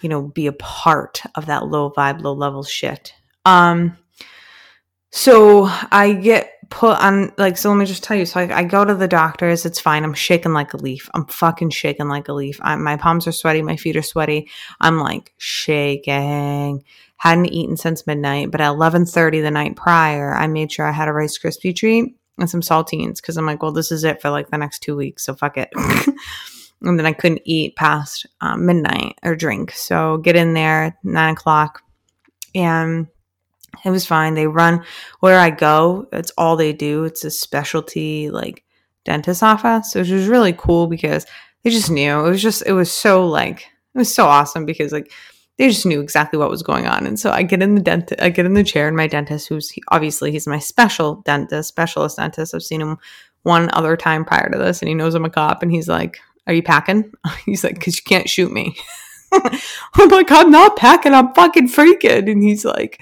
you 0.00 0.08
know, 0.08 0.22
be 0.22 0.46
a 0.46 0.52
part 0.52 1.22
of 1.34 1.46
that 1.46 1.66
low 1.66 1.90
vibe, 1.90 2.22
low 2.22 2.34
level 2.34 2.62
shit. 2.62 3.12
Um, 3.44 3.98
so 5.10 5.66
I 5.90 6.12
get 6.12 6.50
put 6.70 6.98
on 7.00 7.32
like 7.38 7.56
so 7.56 7.70
let 7.70 7.78
me 7.78 7.86
just 7.86 8.02
tell 8.02 8.16
you 8.16 8.26
so 8.26 8.40
I, 8.40 8.58
I, 8.58 8.64
go 8.64 8.84
to 8.84 8.94
the 8.94 9.06
doctors 9.06 9.64
it's 9.64 9.80
fine 9.80 10.02
i'm 10.02 10.14
shaking 10.14 10.52
like 10.52 10.74
a 10.74 10.76
leaf 10.76 11.08
i'm 11.14 11.26
fucking 11.26 11.70
shaking 11.70 12.08
like 12.08 12.28
a 12.28 12.32
leaf 12.32 12.58
I, 12.62 12.74
my 12.76 12.96
palms 12.96 13.26
are 13.26 13.32
sweaty 13.32 13.62
my 13.62 13.76
feet 13.76 13.96
are 13.96 14.02
sweaty 14.02 14.50
i'm 14.80 14.98
like 14.98 15.32
shaking 15.38 16.82
hadn't 17.18 17.46
eaten 17.46 17.76
since 17.76 18.06
midnight 18.06 18.50
but 18.50 18.60
at 18.60 18.72
11.30 18.72 19.42
the 19.42 19.50
night 19.50 19.76
prior 19.76 20.34
i 20.34 20.46
made 20.46 20.72
sure 20.72 20.86
i 20.86 20.92
had 20.92 21.08
a 21.08 21.12
rice 21.12 21.38
krispie 21.38 21.74
treat 21.74 22.16
and 22.38 22.50
some 22.50 22.62
saltines 22.62 23.16
because 23.16 23.36
i'm 23.36 23.46
like 23.46 23.62
well 23.62 23.72
this 23.72 23.92
is 23.92 24.02
it 24.02 24.20
for 24.20 24.30
like 24.30 24.50
the 24.50 24.58
next 24.58 24.80
two 24.80 24.96
weeks 24.96 25.24
so 25.24 25.34
fuck 25.34 25.56
it. 25.56 25.70
And 26.82 26.98
then 26.98 27.06
i 27.06 27.14
couldn't 27.14 27.40
eat 27.46 27.74
past 27.74 28.26
um, 28.42 28.66
midnight 28.66 29.18
or 29.22 29.34
drink 29.34 29.70
so 29.70 30.18
get 30.18 30.36
in 30.36 30.52
there 30.52 30.84
at 30.84 31.04
9 31.04 31.32
o'clock 31.32 31.82
and 32.54 33.06
it 33.84 33.90
was 33.90 34.06
fine. 34.06 34.34
They 34.34 34.46
run 34.46 34.84
where 35.20 35.38
I 35.38 35.50
go. 35.50 36.08
It's 36.12 36.32
all 36.38 36.56
they 36.56 36.72
do. 36.72 37.04
It's 37.04 37.24
a 37.24 37.30
specialty 37.30 38.30
like 38.30 38.64
dentist 39.04 39.42
office, 39.42 39.94
which 39.94 40.10
was 40.10 40.28
really 40.28 40.52
cool 40.52 40.86
because 40.86 41.26
they 41.62 41.70
just 41.70 41.90
knew. 41.90 42.20
It 42.20 42.30
was 42.30 42.42
just 42.42 42.62
it 42.66 42.72
was 42.72 42.92
so 42.92 43.26
like 43.26 43.60
it 43.94 43.98
was 43.98 44.14
so 44.14 44.26
awesome 44.26 44.66
because 44.66 44.92
like 44.92 45.10
they 45.58 45.68
just 45.68 45.86
knew 45.86 46.00
exactly 46.00 46.38
what 46.38 46.50
was 46.50 46.62
going 46.62 46.86
on. 46.86 47.06
And 47.06 47.18
so 47.18 47.30
I 47.30 47.42
get 47.42 47.62
in 47.62 47.74
the 47.74 47.80
dent 47.80 48.12
I 48.18 48.28
get 48.28 48.46
in 48.46 48.54
the 48.54 48.64
chair 48.64 48.88
and 48.88 48.96
my 48.96 49.06
dentist 49.06 49.48
who's 49.48 49.70
he, 49.70 49.82
obviously 49.88 50.30
he's 50.30 50.46
my 50.46 50.58
special 50.58 51.22
dentist, 51.24 51.68
specialist 51.68 52.18
dentist. 52.18 52.54
I've 52.54 52.62
seen 52.62 52.82
him 52.82 52.98
one 53.42 53.70
other 53.72 53.96
time 53.96 54.24
prior 54.24 54.50
to 54.50 54.58
this 54.58 54.82
and 54.82 54.88
he 54.88 54.94
knows 54.94 55.14
I'm 55.14 55.24
a 55.24 55.30
cop 55.30 55.62
and 55.62 55.72
he's 55.72 55.88
like, 55.88 56.18
"Are 56.46 56.52
you 56.52 56.62
packing?" 56.62 57.12
He's 57.46 57.64
like, 57.64 57.80
"Cuz 57.80 57.96
you 57.96 58.02
can't 58.04 58.28
shoot 58.28 58.52
me." 58.52 58.76
I'm 59.32 60.08
like, 60.08 60.30
"I'm 60.30 60.50
not 60.50 60.76
packing. 60.76 61.14
I'm 61.14 61.32
fucking 61.34 61.68
freaking." 61.68 62.30
And 62.30 62.42
he's 62.42 62.64
like, 62.64 63.00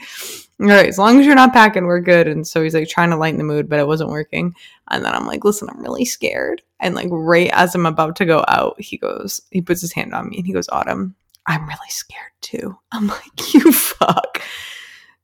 all 0.60 0.68
right, 0.68 0.86
as 0.86 0.98
long 0.98 1.18
as 1.18 1.26
you're 1.26 1.34
not 1.34 1.52
packing, 1.52 1.84
we're 1.84 2.00
good. 2.00 2.28
And 2.28 2.46
so 2.46 2.62
he's 2.62 2.74
like 2.74 2.88
trying 2.88 3.10
to 3.10 3.16
lighten 3.16 3.38
the 3.38 3.44
mood, 3.44 3.68
but 3.68 3.80
it 3.80 3.86
wasn't 3.88 4.10
working. 4.10 4.54
And 4.90 5.04
then 5.04 5.12
I'm 5.12 5.26
like, 5.26 5.44
listen, 5.44 5.68
I'm 5.68 5.82
really 5.82 6.04
scared. 6.04 6.62
And 6.78 6.94
like 6.94 7.08
right 7.10 7.50
as 7.52 7.74
I'm 7.74 7.86
about 7.86 8.16
to 8.16 8.24
go 8.24 8.44
out, 8.46 8.80
he 8.80 8.96
goes, 8.96 9.40
he 9.50 9.60
puts 9.60 9.80
his 9.80 9.92
hand 9.92 10.14
on 10.14 10.28
me 10.28 10.38
and 10.38 10.46
he 10.46 10.52
goes, 10.52 10.68
Autumn, 10.68 11.16
I'm 11.46 11.66
really 11.66 11.88
scared 11.88 12.32
too. 12.40 12.78
I'm 12.92 13.08
like, 13.08 13.54
you 13.54 13.72
fuck. 13.72 14.42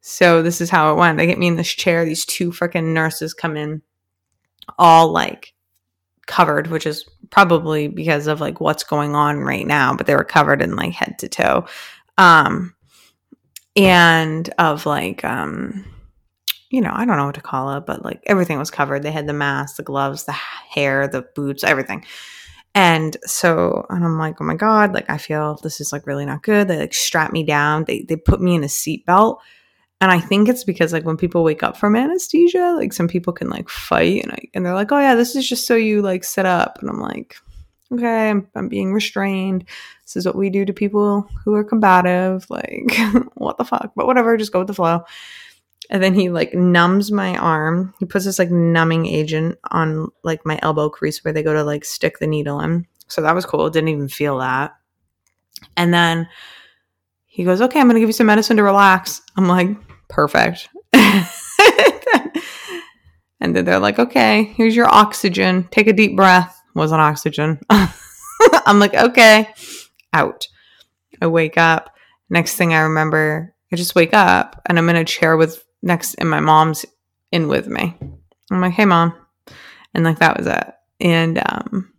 So 0.00 0.42
this 0.42 0.60
is 0.60 0.70
how 0.70 0.92
it 0.92 0.96
went. 0.96 1.18
They 1.18 1.26
get 1.26 1.38
me 1.38 1.46
in 1.46 1.56
this 1.56 1.72
chair. 1.72 2.04
These 2.04 2.24
two 2.24 2.50
freaking 2.50 2.92
nurses 2.92 3.32
come 3.32 3.56
in, 3.56 3.82
all 4.78 5.12
like 5.12 5.54
covered, 6.26 6.68
which 6.68 6.86
is 6.86 7.08
probably 7.30 7.86
because 7.86 8.26
of 8.26 8.40
like 8.40 8.60
what's 8.60 8.82
going 8.82 9.14
on 9.14 9.38
right 9.38 9.66
now, 9.66 9.94
but 9.94 10.06
they 10.06 10.16
were 10.16 10.24
covered 10.24 10.62
in 10.62 10.74
like 10.74 10.92
head 10.92 11.18
to 11.20 11.28
toe. 11.28 11.66
Um, 12.18 12.74
and 13.76 14.48
of 14.58 14.86
like 14.86 15.24
um 15.24 15.84
you 16.70 16.80
know, 16.80 16.92
I 16.94 17.04
don't 17.04 17.16
know 17.16 17.26
what 17.26 17.34
to 17.34 17.40
call 17.40 17.76
it, 17.76 17.84
but 17.84 18.04
like 18.04 18.22
everything 18.26 18.58
was 18.58 18.70
covered. 18.70 19.02
They 19.02 19.10
had 19.10 19.26
the 19.26 19.32
mask, 19.32 19.76
the 19.76 19.82
gloves, 19.82 20.24
the 20.24 20.32
hair, 20.32 21.08
the 21.08 21.22
boots, 21.34 21.64
everything. 21.64 22.04
And 22.76 23.16
so, 23.24 23.84
and 23.90 24.04
I'm 24.04 24.18
like, 24.18 24.36
oh 24.40 24.44
my 24.44 24.54
God, 24.54 24.94
like 24.94 25.10
I 25.10 25.18
feel 25.18 25.58
this 25.62 25.80
is 25.80 25.92
like 25.92 26.06
really 26.06 26.24
not 26.24 26.44
good. 26.44 26.68
They 26.68 26.78
like 26.78 26.94
strap 26.94 27.32
me 27.32 27.42
down. 27.42 27.84
They, 27.84 28.02
they 28.02 28.14
put 28.14 28.40
me 28.40 28.54
in 28.54 28.62
a 28.62 28.68
seatbelt. 28.68 29.38
And 30.00 30.12
I 30.12 30.20
think 30.20 30.48
it's 30.48 30.62
because 30.62 30.92
like 30.92 31.04
when 31.04 31.16
people 31.16 31.42
wake 31.42 31.64
up 31.64 31.76
from 31.76 31.96
anesthesia, 31.96 32.74
like 32.76 32.92
some 32.92 33.08
people 33.08 33.32
can 33.32 33.48
like 33.48 33.68
fight 33.68 34.22
and, 34.22 34.32
I, 34.32 34.38
and 34.54 34.64
they're 34.64 34.74
like, 34.74 34.92
oh 34.92 34.98
yeah, 35.00 35.16
this 35.16 35.34
is 35.34 35.48
just 35.48 35.66
so 35.66 35.74
you 35.74 36.00
like 36.00 36.22
sit 36.22 36.46
up. 36.46 36.78
And 36.80 36.88
I'm 36.88 37.00
like, 37.00 37.36
okay, 37.92 38.30
I'm, 38.30 38.48
I'm 38.54 38.68
being 38.68 38.92
restrained. 38.92 39.64
This 40.04 40.16
is 40.16 40.26
what 40.26 40.36
we 40.36 40.50
do 40.50 40.64
to 40.64 40.72
people 40.72 41.28
who 41.44 41.54
are 41.54 41.64
combative. 41.64 42.46
Like, 42.50 42.96
what 43.34 43.58
the 43.58 43.64
fuck? 43.64 43.92
But 43.96 44.06
whatever, 44.06 44.36
just 44.36 44.52
go 44.52 44.60
with 44.60 44.68
the 44.68 44.74
flow. 44.74 45.04
And 45.88 46.02
then 46.02 46.14
he 46.14 46.30
like 46.30 46.54
numbs 46.54 47.10
my 47.10 47.36
arm. 47.36 47.94
He 47.98 48.06
puts 48.06 48.24
this 48.24 48.38
like 48.38 48.50
numbing 48.50 49.06
agent 49.06 49.58
on 49.70 50.08
like 50.22 50.46
my 50.46 50.58
elbow 50.62 50.88
crease 50.88 51.24
where 51.24 51.32
they 51.32 51.42
go 51.42 51.52
to 51.52 51.64
like 51.64 51.84
stick 51.84 52.18
the 52.18 52.28
needle 52.28 52.60
in. 52.60 52.86
So 53.08 53.22
that 53.22 53.34
was 53.34 53.44
cool. 53.44 53.68
Didn't 53.70 53.88
even 53.88 54.08
feel 54.08 54.38
that. 54.38 54.76
And 55.76 55.92
then 55.92 56.28
he 57.26 57.42
goes, 57.42 57.60
Okay, 57.60 57.80
I'm 57.80 57.86
going 57.86 57.94
to 57.94 58.00
give 58.00 58.08
you 58.08 58.14
some 58.14 58.28
medicine 58.28 58.56
to 58.58 58.62
relax. 58.62 59.20
I'm 59.36 59.48
like, 59.48 59.68
Perfect. 60.08 60.68
and 63.40 63.56
then 63.56 63.64
they're 63.64 63.78
like, 63.78 63.98
okay, 63.98 64.44
here's 64.56 64.76
your 64.76 64.92
oxygen. 64.92 65.68
Take 65.70 65.86
a 65.86 65.92
deep 65.92 66.16
breath. 66.16 66.59
Wasn't 66.80 66.98
oxygen. 66.98 67.60
I'm 67.70 68.78
like, 68.78 68.94
okay, 68.94 69.52
out. 70.14 70.48
I 71.20 71.26
wake 71.26 71.58
up. 71.58 71.94
Next 72.30 72.56
thing 72.56 72.72
I 72.72 72.80
remember, 72.80 73.54
I 73.70 73.76
just 73.76 73.94
wake 73.94 74.14
up 74.14 74.62
and 74.64 74.78
I'm 74.78 74.88
in 74.88 74.96
a 74.96 75.04
chair 75.04 75.36
with 75.36 75.62
next, 75.82 76.14
and 76.14 76.30
my 76.30 76.40
mom's 76.40 76.86
in 77.32 77.48
with 77.48 77.66
me. 77.66 77.94
I'm 78.50 78.62
like, 78.62 78.72
hey, 78.72 78.86
mom. 78.86 79.14
And 79.92 80.04
like, 80.04 80.20
that 80.20 80.38
was 80.38 80.46
it. 80.46 80.74
And, 81.00 81.42
um, 81.46 81.92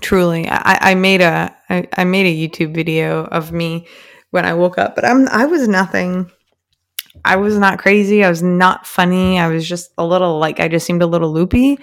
truly, 0.00 0.48
I, 0.48 0.92
I 0.92 0.94
made 0.94 1.20
a, 1.20 1.54
I, 1.68 1.86
I 1.94 2.04
made 2.04 2.24
a 2.24 2.48
YouTube 2.48 2.74
video 2.74 3.24
of 3.24 3.52
me 3.52 3.86
when 4.30 4.46
I 4.46 4.54
woke 4.54 4.78
up, 4.78 4.94
but 4.94 5.04
I'm, 5.04 5.28
I 5.28 5.44
was 5.44 5.68
nothing 5.68 6.30
I 7.22 7.36
was 7.36 7.58
not 7.58 7.78
crazy. 7.78 8.24
I 8.24 8.30
was 8.30 8.42
not 8.42 8.86
funny. 8.86 9.38
I 9.38 9.48
was 9.48 9.68
just 9.68 9.90
a 9.98 10.06
little 10.06 10.38
like 10.38 10.60
I 10.60 10.68
just 10.68 10.86
seemed 10.86 11.02
a 11.02 11.06
little 11.06 11.32
loopy. 11.32 11.78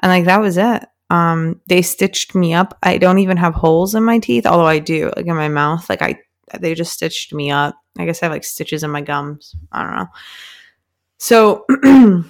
And 0.00 0.10
like 0.10 0.24
that 0.24 0.40
was 0.40 0.56
it. 0.56 0.86
Um 1.10 1.60
they 1.66 1.82
stitched 1.82 2.34
me 2.34 2.54
up. 2.54 2.76
I 2.82 2.98
don't 2.98 3.18
even 3.18 3.36
have 3.36 3.54
holes 3.54 3.94
in 3.94 4.04
my 4.04 4.18
teeth, 4.18 4.46
although 4.46 4.66
I 4.66 4.78
do, 4.78 5.10
like 5.16 5.26
in 5.26 5.36
my 5.36 5.48
mouth. 5.48 5.88
Like 5.88 6.02
I 6.02 6.18
they 6.60 6.74
just 6.74 6.92
stitched 6.92 7.32
me 7.32 7.50
up. 7.50 7.76
I 7.98 8.04
guess 8.04 8.22
I 8.22 8.26
have 8.26 8.32
like 8.32 8.44
stitches 8.44 8.82
in 8.82 8.90
my 8.90 9.00
gums. 9.00 9.54
I 9.72 9.82
don't 9.82 9.96
know. 9.96 10.06
So 11.18 11.64
um 11.84 12.24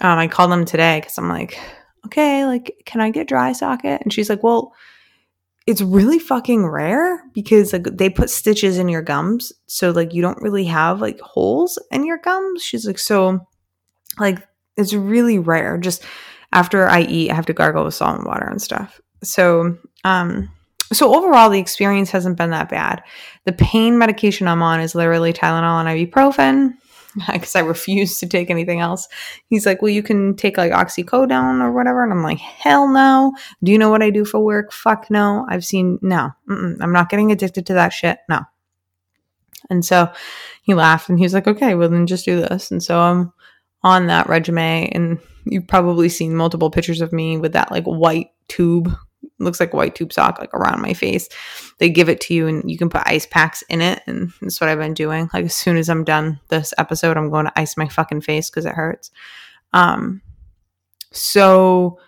I 0.00 0.28
called 0.28 0.52
them 0.52 0.64
today 0.64 1.00
cuz 1.02 1.18
I'm 1.18 1.28
like, 1.28 1.58
"Okay, 2.06 2.46
like 2.46 2.82
can 2.86 3.00
I 3.00 3.10
get 3.10 3.28
dry 3.28 3.52
socket?" 3.52 4.00
And 4.02 4.12
she's 4.12 4.30
like, 4.30 4.42
"Well, 4.42 4.72
it's 5.66 5.82
really 5.82 6.18
fucking 6.18 6.66
rare 6.66 7.22
because 7.32 7.72
like 7.72 7.84
they 7.84 8.10
put 8.10 8.30
stitches 8.30 8.78
in 8.78 8.88
your 8.88 9.02
gums 9.02 9.52
so 9.66 9.90
like 9.90 10.12
you 10.12 10.22
don't 10.22 10.42
really 10.42 10.64
have 10.64 11.00
like 11.00 11.20
holes 11.20 11.78
in 11.92 12.04
your 12.04 12.18
gums 12.18 12.62
she's 12.62 12.86
like 12.86 12.98
so 12.98 13.46
like 14.18 14.46
it's 14.76 14.94
really 14.94 15.38
rare 15.38 15.78
just 15.78 16.02
after 16.52 16.88
i 16.88 17.02
eat 17.02 17.30
i 17.30 17.34
have 17.34 17.46
to 17.46 17.52
gargle 17.52 17.84
with 17.84 17.94
salt 17.94 18.18
and 18.18 18.26
water 18.26 18.46
and 18.46 18.62
stuff 18.62 19.00
so 19.22 19.76
um 20.04 20.50
so 20.92 21.14
overall 21.14 21.50
the 21.50 21.58
experience 21.58 22.10
hasn't 22.10 22.36
been 22.36 22.50
that 22.50 22.68
bad 22.68 23.02
the 23.44 23.52
pain 23.52 23.98
medication 23.98 24.48
i'm 24.48 24.62
on 24.62 24.80
is 24.80 24.94
literally 24.94 25.32
tylenol 25.32 25.80
and 25.80 25.88
ibuprofen 25.88 26.74
because 27.32 27.56
I 27.56 27.60
refuse 27.60 28.18
to 28.18 28.26
take 28.28 28.50
anything 28.50 28.80
else. 28.80 29.08
He's 29.48 29.66
like, 29.66 29.82
Well, 29.82 29.90
you 29.90 30.02
can 30.02 30.36
take 30.36 30.56
like 30.56 30.72
oxycodone 30.72 31.60
or 31.60 31.72
whatever. 31.72 32.02
And 32.02 32.12
I'm 32.12 32.22
like, 32.22 32.38
Hell 32.38 32.88
no. 32.88 33.32
Do 33.62 33.72
you 33.72 33.78
know 33.78 33.90
what 33.90 34.02
I 34.02 34.10
do 34.10 34.24
for 34.24 34.40
work? 34.40 34.72
Fuck 34.72 35.10
no. 35.10 35.46
I've 35.48 35.64
seen, 35.64 35.98
no, 36.02 36.30
Mm-mm. 36.48 36.76
I'm 36.80 36.92
not 36.92 37.08
getting 37.08 37.32
addicted 37.32 37.66
to 37.66 37.74
that 37.74 37.92
shit. 37.92 38.18
No. 38.28 38.40
And 39.68 39.84
so 39.84 40.12
he 40.62 40.74
laughed 40.74 41.08
and 41.08 41.18
he 41.18 41.24
was 41.24 41.34
like, 41.34 41.46
Okay, 41.46 41.74
well, 41.74 41.88
then 41.88 42.06
just 42.06 42.24
do 42.24 42.40
this. 42.40 42.70
And 42.70 42.82
so 42.82 43.00
I'm 43.00 43.32
on 43.82 44.06
that 44.06 44.28
regimen. 44.28 44.84
And 44.92 45.18
you've 45.44 45.66
probably 45.66 46.08
seen 46.08 46.36
multiple 46.36 46.70
pictures 46.70 47.00
of 47.00 47.12
me 47.12 47.36
with 47.36 47.52
that 47.52 47.70
like 47.70 47.84
white 47.84 48.30
tube 48.48 48.94
looks 49.38 49.60
like 49.60 49.72
white 49.72 49.94
tube 49.94 50.12
sock 50.12 50.38
like 50.38 50.52
around 50.52 50.82
my 50.82 50.92
face. 50.92 51.28
They 51.78 51.88
give 51.88 52.08
it 52.08 52.20
to 52.22 52.34
you 52.34 52.46
and 52.46 52.70
you 52.70 52.76
can 52.76 52.90
put 52.90 53.02
ice 53.06 53.26
packs 53.26 53.62
in 53.68 53.80
it. 53.80 54.02
And 54.06 54.32
that's 54.40 54.60
what 54.60 54.68
I've 54.68 54.78
been 54.78 54.94
doing. 54.94 55.30
Like 55.32 55.46
as 55.46 55.54
soon 55.54 55.76
as 55.76 55.88
I'm 55.88 56.04
done 56.04 56.40
this 56.48 56.74
episode, 56.78 57.16
I'm 57.16 57.30
going 57.30 57.46
to 57.46 57.58
ice 57.58 57.76
my 57.76 57.88
fucking 57.88 58.20
face 58.20 58.50
because 58.50 58.66
it 58.66 58.74
hurts. 58.74 59.10
Um 59.72 60.22
so 61.12 61.98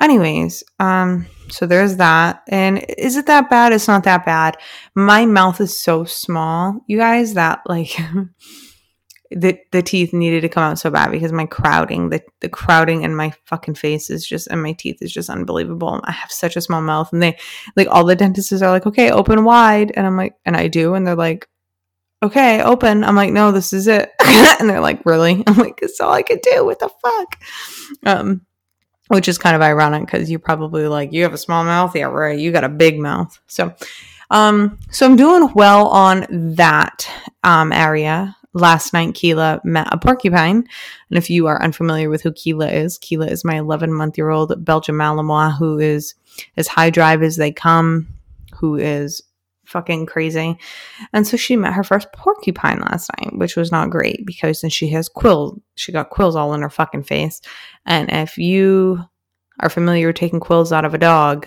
anyways, 0.00 0.64
um, 0.78 1.26
so 1.48 1.66
there's 1.66 1.96
that. 1.96 2.42
And 2.48 2.84
is 2.98 3.16
it 3.16 3.26
that 3.26 3.50
bad? 3.50 3.72
It's 3.72 3.88
not 3.88 4.04
that 4.04 4.24
bad. 4.24 4.56
My 4.94 5.26
mouth 5.26 5.60
is 5.60 5.78
so 5.78 6.04
small, 6.04 6.80
you 6.86 6.98
guys, 6.98 7.34
that 7.34 7.60
like 7.66 7.96
the 9.30 9.58
the 9.72 9.82
teeth 9.82 10.12
needed 10.12 10.40
to 10.40 10.48
come 10.48 10.62
out 10.62 10.78
so 10.78 10.90
bad 10.90 11.10
because 11.10 11.32
my 11.32 11.46
crowding, 11.46 12.08
the 12.08 12.22
the 12.40 12.48
crowding 12.48 13.02
in 13.02 13.14
my 13.14 13.32
fucking 13.44 13.74
face 13.74 14.08
is 14.08 14.26
just 14.26 14.46
and 14.48 14.62
my 14.62 14.72
teeth 14.72 15.02
is 15.02 15.12
just 15.12 15.28
unbelievable. 15.28 16.00
I 16.04 16.12
have 16.12 16.32
such 16.32 16.56
a 16.56 16.60
small 16.60 16.80
mouth, 16.80 17.12
and 17.12 17.22
they 17.22 17.38
like 17.76 17.88
all 17.90 18.04
the 18.04 18.16
dentists 18.16 18.62
are 18.62 18.70
like, 18.70 18.86
okay, 18.86 19.10
open 19.10 19.44
wide, 19.44 19.92
and 19.94 20.06
I'm 20.06 20.16
like, 20.16 20.34
and 20.46 20.56
I 20.56 20.68
do, 20.68 20.94
and 20.94 21.06
they're 21.06 21.14
like, 21.14 21.46
okay, 22.22 22.62
open. 22.62 23.04
I'm 23.04 23.16
like, 23.16 23.32
no, 23.32 23.52
this 23.52 23.72
is 23.72 23.86
it, 23.86 24.10
and 24.24 24.68
they're 24.68 24.80
like, 24.80 25.04
really? 25.04 25.42
I'm 25.46 25.56
like, 25.56 25.80
it's 25.82 26.00
all 26.00 26.12
I 26.12 26.22
could 26.22 26.40
do. 26.40 26.64
What 26.64 26.78
the 26.78 26.88
fuck? 26.88 27.38
Um, 28.06 28.46
which 29.08 29.28
is 29.28 29.36
kind 29.36 29.56
of 29.56 29.62
ironic 29.62 30.06
because 30.06 30.30
you 30.30 30.38
probably 30.38 30.86
like 30.88 31.12
you 31.12 31.22
have 31.24 31.34
a 31.34 31.38
small 31.38 31.64
mouth, 31.64 31.94
yeah, 31.94 32.04
right? 32.04 32.38
You 32.38 32.50
got 32.50 32.64
a 32.64 32.68
big 32.68 32.98
mouth, 32.98 33.38
so. 33.46 33.74
Um, 34.30 34.78
so 34.90 35.06
I'm 35.06 35.16
doing 35.16 35.50
well 35.54 35.86
on 35.88 36.26
that 36.56 37.10
um, 37.44 37.72
area 37.72 38.36
last 38.54 38.92
night 38.92 39.14
Keela 39.14 39.60
met 39.64 39.88
a 39.90 39.98
porcupine. 39.98 40.64
And 41.10 41.18
if 41.18 41.30
you 41.30 41.46
are 41.46 41.62
unfamiliar 41.62 42.08
with 42.08 42.22
who 42.22 42.32
Keela 42.32 42.68
is, 42.68 42.98
Keela 42.98 43.26
is 43.26 43.44
my 43.44 43.58
11 43.58 43.92
month 43.92 44.16
year 44.18 44.30
old 44.30 44.64
Belgian 44.64 44.94
Malinois 44.94 45.56
who 45.56 45.78
is 45.78 46.14
as 46.56 46.68
high 46.68 46.90
drive 46.90 47.22
as 47.22 47.36
they 47.36 47.52
come, 47.52 48.08
who 48.54 48.76
is 48.76 49.22
fucking 49.66 50.06
crazy. 50.06 50.58
And 51.12 51.26
so 51.26 51.36
she 51.36 51.56
met 51.56 51.74
her 51.74 51.84
first 51.84 52.10
porcupine 52.12 52.80
last 52.80 53.10
night, 53.18 53.36
which 53.36 53.54
was 53.54 53.70
not 53.70 53.90
great 53.90 54.24
because 54.24 54.60
then 54.60 54.70
she 54.70 54.88
has 54.88 55.08
quills. 55.08 55.60
She 55.74 55.92
got 55.92 56.10
quills 56.10 56.36
all 56.36 56.54
in 56.54 56.62
her 56.62 56.70
fucking 56.70 57.04
face. 57.04 57.40
And 57.84 58.10
if 58.10 58.38
you 58.38 59.04
are 59.60 59.68
familiar 59.68 60.06
with 60.08 60.16
taking 60.16 60.40
quills 60.40 60.72
out 60.72 60.84
of 60.84 60.94
a 60.94 60.98
dog, 60.98 61.46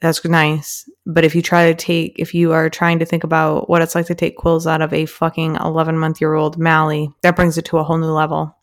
that's 0.00 0.24
nice. 0.24 0.88
But 1.08 1.24
if 1.24 1.34
you 1.34 1.40
try 1.40 1.72
to 1.72 1.74
take, 1.74 2.18
if 2.18 2.34
you 2.34 2.52
are 2.52 2.68
trying 2.68 2.98
to 2.98 3.06
think 3.06 3.24
about 3.24 3.68
what 3.68 3.80
it's 3.80 3.94
like 3.94 4.06
to 4.06 4.14
take 4.14 4.36
quills 4.36 4.66
out 4.66 4.82
of 4.82 4.92
a 4.92 5.06
fucking 5.06 5.56
11 5.56 5.96
month 5.96 6.20
year 6.20 6.34
old 6.34 6.58
Mally, 6.58 7.10
that 7.22 7.34
brings 7.34 7.56
it 7.56 7.64
to 7.66 7.78
a 7.78 7.82
whole 7.82 7.96
new 7.96 8.12
level. 8.12 8.54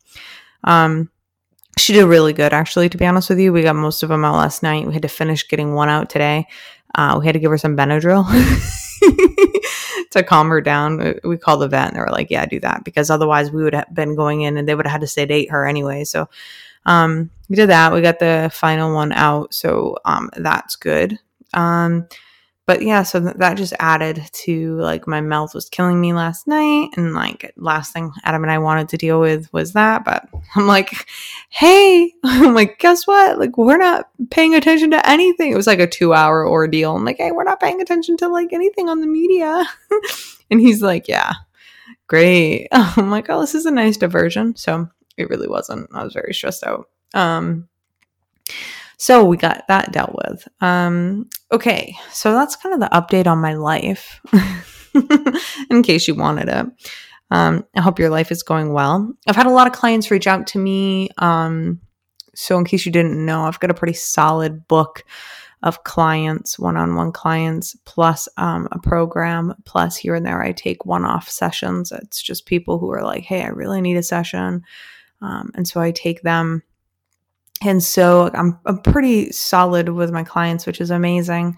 Um, 0.64 1.10
she 1.78 1.94
did 1.94 2.06
really 2.06 2.34
good, 2.34 2.54
actually, 2.54 2.88
to 2.90 2.98
be 2.98 3.06
honest 3.06 3.30
with 3.30 3.40
you. 3.40 3.52
We 3.52 3.64
got 3.64 3.76
most 3.76 4.04
of 4.04 4.10
them 4.10 4.24
out 4.24 4.36
last 4.36 4.62
night. 4.62 4.86
We 4.86 4.94
had 4.94 5.02
to 5.02 5.08
finish 5.08 5.48
getting 5.48 5.74
one 5.74 5.90
out 5.90 6.10
today. 6.12 6.46
Uh, 6.94 7.18
we 7.20 7.26
had 7.26 7.34
to 7.34 7.40
give 7.40 7.50
her 7.50 7.58
some 7.58 7.76
Benadryl 7.76 8.26
to 10.12 10.24
calm 10.24 10.50
her 10.50 10.62
down. 10.62 11.20
We 11.24 11.38
called 11.38 11.62
the 11.62 11.68
vet 11.68 11.88
and 11.88 11.96
they 11.96 12.00
were 12.00 12.12
like, 12.12 12.30
yeah, 12.30 12.46
do 12.46 12.60
that 12.60 12.84
because 12.84 13.10
otherwise 13.10 13.52
we 13.52 13.64
would 13.64 13.74
have 13.74 13.94
been 13.94 14.16
going 14.16 14.42
in 14.42 14.56
and 14.56 14.68
they 14.68 14.76
would 14.76 14.86
have 14.86 14.94
had 14.94 15.02
to 15.02 15.08
sedate 15.08 15.50
her 15.50 15.66
anyway. 15.66 16.04
So 16.04 16.30
um, 16.86 17.32
we 17.50 17.56
did 17.56 17.70
that. 17.70 17.92
We 17.92 18.02
got 18.02 18.20
the 18.20 18.52
final 18.54 18.94
one 18.94 19.12
out. 19.12 19.54
So 19.54 19.98
um, 20.06 20.30
that's 20.38 20.76
good. 20.76 21.20
Um, 21.56 22.08
but 22.68 22.82
yeah, 22.82 23.04
so 23.04 23.20
th- 23.20 23.36
that 23.36 23.58
just 23.58 23.74
added 23.80 24.28
to 24.32 24.76
like 24.78 25.08
my 25.08 25.22
mouth 25.22 25.54
was 25.54 25.70
killing 25.70 26.02
me 26.02 26.14
last 26.14 26.48
night. 26.48 26.90
And 26.98 27.14
like 27.14 27.54
last 27.58 27.94
thing 27.94 28.12
Adam 28.24 28.44
and 28.44 28.52
I 28.52 28.58
wanted 28.58 28.90
to 28.90 28.98
deal 28.98 29.20
with 29.20 29.52
was 29.54 29.74
that. 29.74 30.04
But 30.04 30.28
I'm 30.56 30.66
like, 30.66 31.08
hey, 31.50 32.12
I'm 32.24 32.56
like, 32.56 32.80
guess 32.80 33.06
what? 33.06 33.38
Like, 33.38 33.58
we're 33.58 33.78
not 33.78 34.10
paying 34.32 34.56
attention 34.56 34.92
to 34.92 35.10
anything. 35.10 35.52
It 35.52 35.58
was 35.58 35.68
like 35.68 35.80
a 35.80 35.88
two 35.88 36.14
hour 36.14 36.48
ordeal. 36.48 36.96
I'm 36.96 37.06
like, 37.06 37.18
hey, 37.18 37.32
we're 37.32 37.44
not 37.44 37.60
paying 37.60 37.82
attention 37.82 38.18
to 38.18 38.28
like 38.30 38.52
anything 38.52 38.90
on 38.90 39.00
the 39.00 39.08
media. 39.08 39.66
and 40.50 40.60
he's 40.60 40.82
like, 40.82 41.08
yeah, 41.08 41.34
great. 42.08 42.68
I'm 42.72 43.12
like, 43.12 43.30
oh, 43.30 43.42
this 43.42 43.54
is 43.54 43.68
a 43.68 43.72
nice 43.72 43.98
diversion. 43.98 44.56
So 44.56 44.90
it 45.18 45.30
really 45.30 45.48
wasn't. 45.48 45.90
I 45.94 46.04
was 46.04 46.14
very 46.14 46.34
stressed 46.34 46.64
out. 46.64 46.90
Um, 47.14 47.70
so 48.98 49.24
we 49.24 49.38
got 49.38 49.68
that 49.68 49.92
dealt 49.92 50.16
with. 50.16 50.48
Um, 50.62 51.30
okay, 51.52 51.96
so 52.12 52.34
that's 52.34 52.56
kind 52.56 52.74
of 52.74 52.80
the 52.80 52.96
update 52.96 53.28
on 53.28 53.40
my 53.40 53.54
life, 53.54 54.22
in 55.70 55.84
case 55.84 56.08
you 56.08 56.16
wanted 56.16 56.50
it. 56.50 56.90
Um, 57.32 57.66
I 57.76 57.82
hope 57.82 58.00
your 58.00 58.10
life 58.10 58.32
is 58.32 58.44
going 58.44 58.72
well. 58.74 59.14
I've 59.28 59.36
had 59.36 59.48
a 59.48 59.52
lot 59.52 59.68
of 59.68 59.74
clients 59.74 60.12
reach 60.12 60.28
out 60.28 60.48
to 60.48 60.60
me. 60.60 61.10
Um, 61.18 61.82
so, 62.36 62.58
in 62.58 62.66
case 62.66 62.86
you 62.86 62.92
didn't 62.92 63.24
know, 63.26 63.44
I've 63.44 63.60
got 63.60 63.72
a 63.72 63.76
pretty 63.76 63.94
solid 63.94 64.68
book 64.68 65.04
of 65.64 65.84
clients, 65.84 66.60
one 66.60 66.78
on 66.78 66.96
one 66.96 67.12
clients, 67.12 67.76
plus 67.86 68.30
um, 68.38 68.68
a 68.72 68.80
program, 68.80 69.54
plus 69.66 69.96
here 69.96 70.14
and 70.14 70.26
there 70.26 70.42
I 70.42 70.52
take 70.52 70.86
one 70.86 71.06
off 71.06 71.28
sessions. 71.28 71.92
It's 71.92 72.22
just 72.22 72.46
people 72.46 72.78
who 72.78 72.92
are 72.92 73.04
like, 73.04 73.24
hey, 73.24 73.42
I 73.42 73.48
really 73.48 73.82
need 73.82 73.98
a 73.98 74.04
session. 74.04 74.64
Um, 75.22 75.52
and 75.56 75.68
so 75.68 75.82
I 75.82 75.92
take 75.92 76.22
them 76.22 76.62
and 77.62 77.82
so 77.82 78.30
I'm, 78.34 78.60
I'm 78.66 78.80
pretty 78.80 79.32
solid 79.32 79.90
with 79.90 80.12
my 80.12 80.24
clients, 80.24 80.66
which 80.66 80.82
is 80.82 80.92
amazing. 80.92 81.58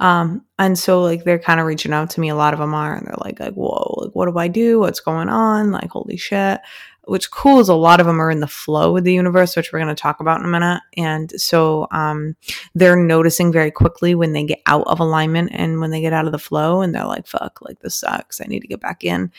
Um, 0.00 0.44
and 0.58 0.78
so 0.78 1.02
like 1.02 1.24
they're 1.24 1.38
kind 1.38 1.60
of 1.60 1.66
reaching 1.66 1.92
out 1.92 2.10
to 2.10 2.20
me. 2.20 2.28
A 2.28 2.34
lot 2.34 2.54
of 2.54 2.60
them 2.60 2.74
are, 2.74 2.94
and 2.94 3.06
they're 3.06 3.14
like, 3.18 3.38
like, 3.38 3.54
whoa, 3.54 3.94
like 4.02 4.14
what 4.14 4.28
do 4.28 4.38
I 4.38 4.48
do? 4.48 4.80
What's 4.80 5.00
going 5.00 5.28
on? 5.28 5.70
Like, 5.70 5.90
holy 5.90 6.16
shit. 6.16 6.60
Which 7.06 7.32
cool 7.32 7.58
is 7.58 7.68
a 7.68 7.74
lot 7.74 7.98
of 7.98 8.06
them 8.06 8.20
are 8.20 8.30
in 8.30 8.38
the 8.38 8.46
flow 8.46 8.92
with 8.92 9.02
the 9.02 9.12
universe, 9.12 9.56
which 9.56 9.72
we're 9.72 9.80
going 9.80 9.94
to 9.94 10.00
talk 10.00 10.20
about 10.20 10.38
in 10.38 10.46
a 10.46 10.48
minute. 10.48 10.82
And 10.96 11.32
so 11.36 11.88
um, 11.90 12.36
they're 12.76 12.96
noticing 12.96 13.50
very 13.50 13.72
quickly 13.72 14.14
when 14.14 14.32
they 14.32 14.44
get 14.44 14.62
out 14.66 14.86
of 14.86 15.00
alignment 15.00 15.50
and 15.52 15.80
when 15.80 15.90
they 15.90 16.00
get 16.00 16.12
out 16.12 16.26
of 16.26 16.32
the 16.32 16.38
flow, 16.38 16.80
and 16.80 16.94
they're 16.94 17.04
like, 17.04 17.26
fuck, 17.26 17.60
like 17.60 17.80
this 17.80 17.96
sucks. 17.96 18.40
I 18.40 18.44
need 18.44 18.60
to 18.60 18.68
get 18.68 18.80
back 18.80 19.02
in. 19.02 19.32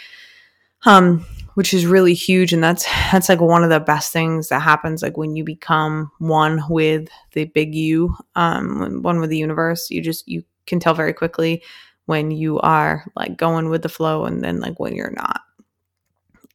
Um, 0.86 1.26
which 1.56 1.74
is 1.74 1.86
really 1.86 2.14
huge 2.14 2.54
and 2.54 2.64
that's 2.64 2.86
that's 3.12 3.30
like 3.30 3.42
one 3.42 3.64
of 3.64 3.70
the 3.70 3.80
best 3.80 4.12
things 4.12 4.50
that 4.50 4.62
happens 4.62 5.02
like 5.02 5.18
when 5.18 5.36
you 5.36 5.44
become 5.44 6.12
one 6.20 6.62
with 6.70 7.10
the 7.34 7.46
big 7.46 7.76
you 7.76 8.16
um 8.36 9.02
one 9.02 9.20
with 9.20 9.30
the 9.30 9.38
universe 9.38 9.90
you 9.90 10.02
just 10.02 10.28
you 10.28 10.44
can 10.66 10.80
tell 10.80 10.94
very 10.94 11.14
quickly 11.14 11.62
when 12.06 12.32
you 12.32 12.60
are 12.60 13.06
like 13.16 13.38
going 13.38 13.70
with 13.70 13.82
the 13.82 13.90
flow 13.90 14.26
and 14.26 14.44
then 14.44 14.60
like 14.60 14.80
when 14.80 14.96
you're 14.96 15.12
not. 15.16 15.42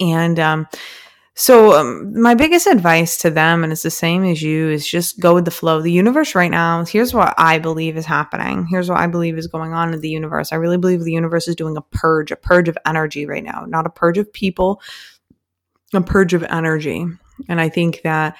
And 0.01 0.39
um 0.39 0.69
So, 1.41 1.73
um, 1.75 2.21
my 2.21 2.35
biggest 2.35 2.67
advice 2.67 3.17
to 3.19 3.31
them, 3.31 3.63
and 3.63 3.73
it's 3.73 3.85
the 3.85 3.93
same 3.93 4.25
as 4.25 4.43
you, 4.43 4.71
is 4.71 4.85
just 4.85 5.21
go 5.21 5.35
with 5.35 5.45
the 5.45 5.53
flow. 5.53 5.81
The 5.81 5.93
universe 5.93 6.35
right 6.35 6.51
now, 6.51 6.85
here's 6.85 7.15
what 7.15 7.33
I 7.39 7.61
believe 7.61 7.97
is 7.97 8.07
happening. 8.07 8.67
Here's 8.67 8.91
what 8.91 8.99
I 8.99 9.07
believe 9.07 9.39
is 9.39 9.47
going 9.47 9.73
on 9.73 9.95
in 9.95 10.01
the 10.01 10.09
universe. 10.09 10.53
I 10.53 10.57
really 10.57 10.79
believe 10.79 11.05
the 11.05 11.13
universe 11.13 11.47
is 11.47 11.55
doing 11.55 11.77
a 11.77 11.81
purge, 11.81 12.33
a 12.33 12.37
purge 12.37 12.69
of 12.69 12.77
energy 12.85 13.25
right 13.25 13.45
now, 13.45 13.65
not 13.69 13.87
a 13.87 13.91
purge 13.91 14.19
of 14.19 14.33
people, 14.33 14.83
a 15.95 16.01
purge 16.01 16.35
of 16.35 16.43
energy. 16.43 17.07
And 17.49 17.61
I 17.61 17.69
think 17.69 18.03
that 18.03 18.37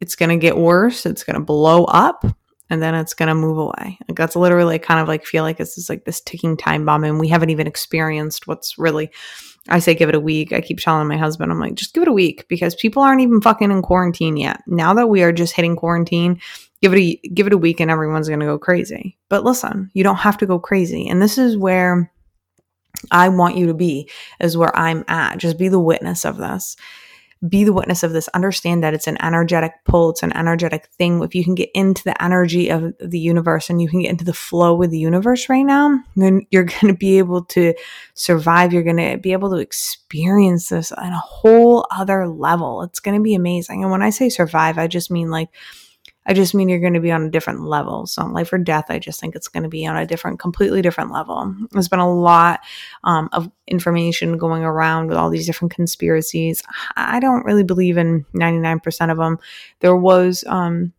it's 0.00 0.16
going 0.16 0.30
to 0.30 0.36
get 0.36 0.56
worse. 0.56 1.06
It's 1.06 1.22
going 1.22 1.38
to 1.38 1.44
blow 1.44 1.84
up 1.84 2.24
and 2.68 2.82
then 2.82 2.96
it's 2.96 3.14
going 3.14 3.28
to 3.28 3.34
move 3.36 3.58
away. 3.58 3.96
Like 4.08 4.16
that's 4.16 4.34
literally 4.34 4.80
kind 4.80 4.98
of 4.98 5.06
like 5.06 5.24
feel 5.24 5.44
like 5.44 5.58
this 5.58 5.78
is 5.78 5.88
like 5.88 6.04
this 6.04 6.20
ticking 6.20 6.56
time 6.56 6.84
bomb 6.84 7.04
and 7.04 7.20
we 7.20 7.28
haven't 7.28 7.50
even 7.50 7.68
experienced 7.68 8.48
what's 8.48 8.76
really 8.76 9.12
I 9.68 9.78
say 9.78 9.94
give 9.94 10.08
it 10.08 10.14
a 10.14 10.20
week. 10.20 10.52
I 10.52 10.60
keep 10.60 10.78
telling 10.78 11.06
my 11.08 11.16
husband, 11.16 11.52
I'm 11.52 11.60
like, 11.60 11.74
just 11.74 11.94
give 11.94 12.02
it 12.02 12.08
a 12.08 12.12
week 12.12 12.46
because 12.48 12.74
people 12.74 13.02
aren't 13.02 13.20
even 13.20 13.40
fucking 13.40 13.70
in 13.70 13.82
quarantine 13.82 14.36
yet. 14.36 14.62
Now 14.66 14.94
that 14.94 15.08
we 15.08 15.22
are 15.22 15.32
just 15.32 15.54
hitting 15.54 15.76
quarantine, 15.76 16.40
give 16.80 16.94
it 16.94 16.98
a 16.98 17.28
give 17.28 17.46
it 17.46 17.52
a 17.52 17.58
week 17.58 17.80
and 17.80 17.90
everyone's 17.90 18.28
gonna 18.28 18.46
go 18.46 18.58
crazy. 18.58 19.18
But 19.28 19.44
listen, 19.44 19.90
you 19.92 20.02
don't 20.02 20.16
have 20.16 20.38
to 20.38 20.46
go 20.46 20.58
crazy. 20.58 21.08
And 21.08 21.20
this 21.20 21.36
is 21.36 21.56
where 21.56 22.10
I 23.10 23.28
want 23.28 23.56
you 23.56 23.66
to 23.66 23.74
be, 23.74 24.10
is 24.40 24.56
where 24.56 24.76
I'm 24.76 25.04
at. 25.08 25.38
Just 25.38 25.58
be 25.58 25.68
the 25.68 25.78
witness 25.78 26.24
of 26.24 26.38
this 26.38 26.76
be 27.48 27.64
the 27.64 27.72
witness 27.72 28.02
of 28.02 28.12
this. 28.12 28.28
Understand 28.28 28.82
that 28.82 28.92
it's 28.92 29.06
an 29.06 29.20
energetic 29.22 29.72
pull, 29.84 30.10
it's 30.10 30.22
an 30.22 30.36
energetic 30.36 30.86
thing. 30.86 31.22
If 31.22 31.34
you 31.34 31.42
can 31.42 31.54
get 31.54 31.70
into 31.74 32.04
the 32.04 32.22
energy 32.22 32.68
of 32.68 32.92
the 33.00 33.18
universe 33.18 33.70
and 33.70 33.80
you 33.80 33.88
can 33.88 34.02
get 34.02 34.10
into 34.10 34.24
the 34.24 34.34
flow 34.34 34.74
with 34.74 34.90
the 34.90 34.98
universe 34.98 35.48
right 35.48 35.62
now, 35.62 36.00
then 36.16 36.46
you're 36.50 36.64
going 36.80 36.92
to 36.92 36.98
be 36.98 37.18
able 37.18 37.44
to 37.46 37.74
survive. 38.14 38.72
You're 38.72 38.82
going 38.82 38.96
to 38.96 39.16
be 39.16 39.32
able 39.32 39.50
to 39.50 39.56
experience 39.56 40.68
this 40.68 40.92
on 40.92 41.12
a 41.12 41.18
whole 41.18 41.86
other 41.90 42.28
level. 42.28 42.82
It's 42.82 43.00
going 43.00 43.18
to 43.18 43.22
be 43.22 43.34
amazing. 43.34 43.82
And 43.82 43.90
when 43.90 44.02
I 44.02 44.10
say 44.10 44.28
survive, 44.28 44.76
I 44.76 44.86
just 44.86 45.10
mean 45.10 45.30
like, 45.30 45.48
I 46.26 46.34
just 46.34 46.54
mean 46.54 46.68
you're 46.68 46.80
going 46.80 46.94
to 46.94 47.00
be 47.00 47.12
on 47.12 47.22
a 47.22 47.30
different 47.30 47.62
level. 47.62 48.06
So, 48.06 48.24
life 48.26 48.52
or 48.52 48.58
death, 48.58 48.86
I 48.88 48.98
just 48.98 49.20
think 49.20 49.34
it's 49.34 49.48
going 49.48 49.62
to 49.62 49.68
be 49.68 49.86
on 49.86 49.96
a 49.96 50.06
different, 50.06 50.38
completely 50.38 50.82
different 50.82 51.12
level. 51.12 51.54
There's 51.70 51.88
been 51.88 51.98
a 51.98 52.12
lot 52.12 52.60
um, 53.04 53.28
of 53.32 53.50
information 53.66 54.38
going 54.38 54.62
around 54.62 55.08
with 55.08 55.16
all 55.16 55.30
these 55.30 55.46
different 55.46 55.72
conspiracies. 55.72 56.62
I 56.96 57.20
don't 57.20 57.44
really 57.44 57.64
believe 57.64 57.96
in 57.96 58.26
99% 58.34 59.10
of 59.10 59.16
them. 59.16 59.38
There 59.80 59.96
was, 59.96 60.44
um, 60.46 60.92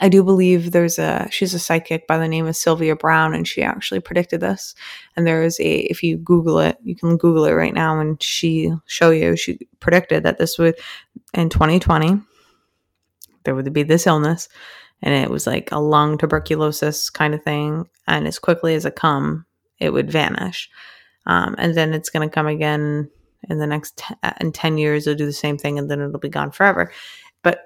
I 0.00 0.08
do 0.08 0.22
believe 0.22 0.70
there's 0.70 1.00
a 1.00 1.28
she's 1.30 1.52
a 1.52 1.58
psychic 1.58 2.06
by 2.06 2.16
the 2.16 2.28
name 2.28 2.46
of 2.46 2.54
Sylvia 2.54 2.94
Browne 2.94 3.34
and 3.34 3.46
she 3.46 3.62
actually 3.62 3.98
predicted 3.98 4.40
this. 4.40 4.74
And 5.16 5.26
there 5.26 5.42
is 5.42 5.58
a 5.58 5.78
if 5.90 6.02
you 6.02 6.16
Google 6.16 6.60
it, 6.60 6.78
you 6.84 6.94
can 6.94 7.16
Google 7.16 7.44
it 7.44 7.52
right 7.52 7.74
now, 7.74 7.98
and 7.98 8.22
she 8.22 8.72
show 8.86 9.10
you 9.10 9.36
she 9.36 9.58
predicted 9.80 10.22
that 10.22 10.38
this 10.38 10.58
would 10.58 10.76
in 11.34 11.48
2020 11.48 12.20
there 13.44 13.54
would 13.54 13.72
be 13.72 13.82
this 13.82 14.06
illness 14.06 14.48
and 15.02 15.14
it 15.14 15.30
was 15.30 15.46
like 15.46 15.70
a 15.72 15.78
lung 15.78 16.18
tuberculosis 16.18 17.10
kind 17.10 17.34
of 17.34 17.42
thing 17.42 17.86
and 18.06 18.26
as 18.26 18.38
quickly 18.38 18.74
as 18.74 18.84
it 18.84 18.96
come 18.96 19.46
it 19.78 19.92
would 19.92 20.10
vanish. 20.10 20.68
Um, 21.26 21.54
and 21.58 21.74
then 21.74 21.94
it's 21.94 22.10
going 22.10 22.28
to 22.28 22.32
come 22.32 22.46
again 22.46 23.10
in 23.48 23.58
the 23.58 23.66
next 23.66 23.96
t- 23.96 24.14
in 24.40 24.52
10 24.52 24.78
years 24.78 25.06
it'll 25.06 25.16
do 25.16 25.26
the 25.26 25.32
same 25.32 25.56
thing 25.56 25.78
and 25.78 25.90
then 25.90 26.00
it'll 26.00 26.20
be 26.20 26.28
gone 26.28 26.50
forever. 26.50 26.92
But 27.42 27.62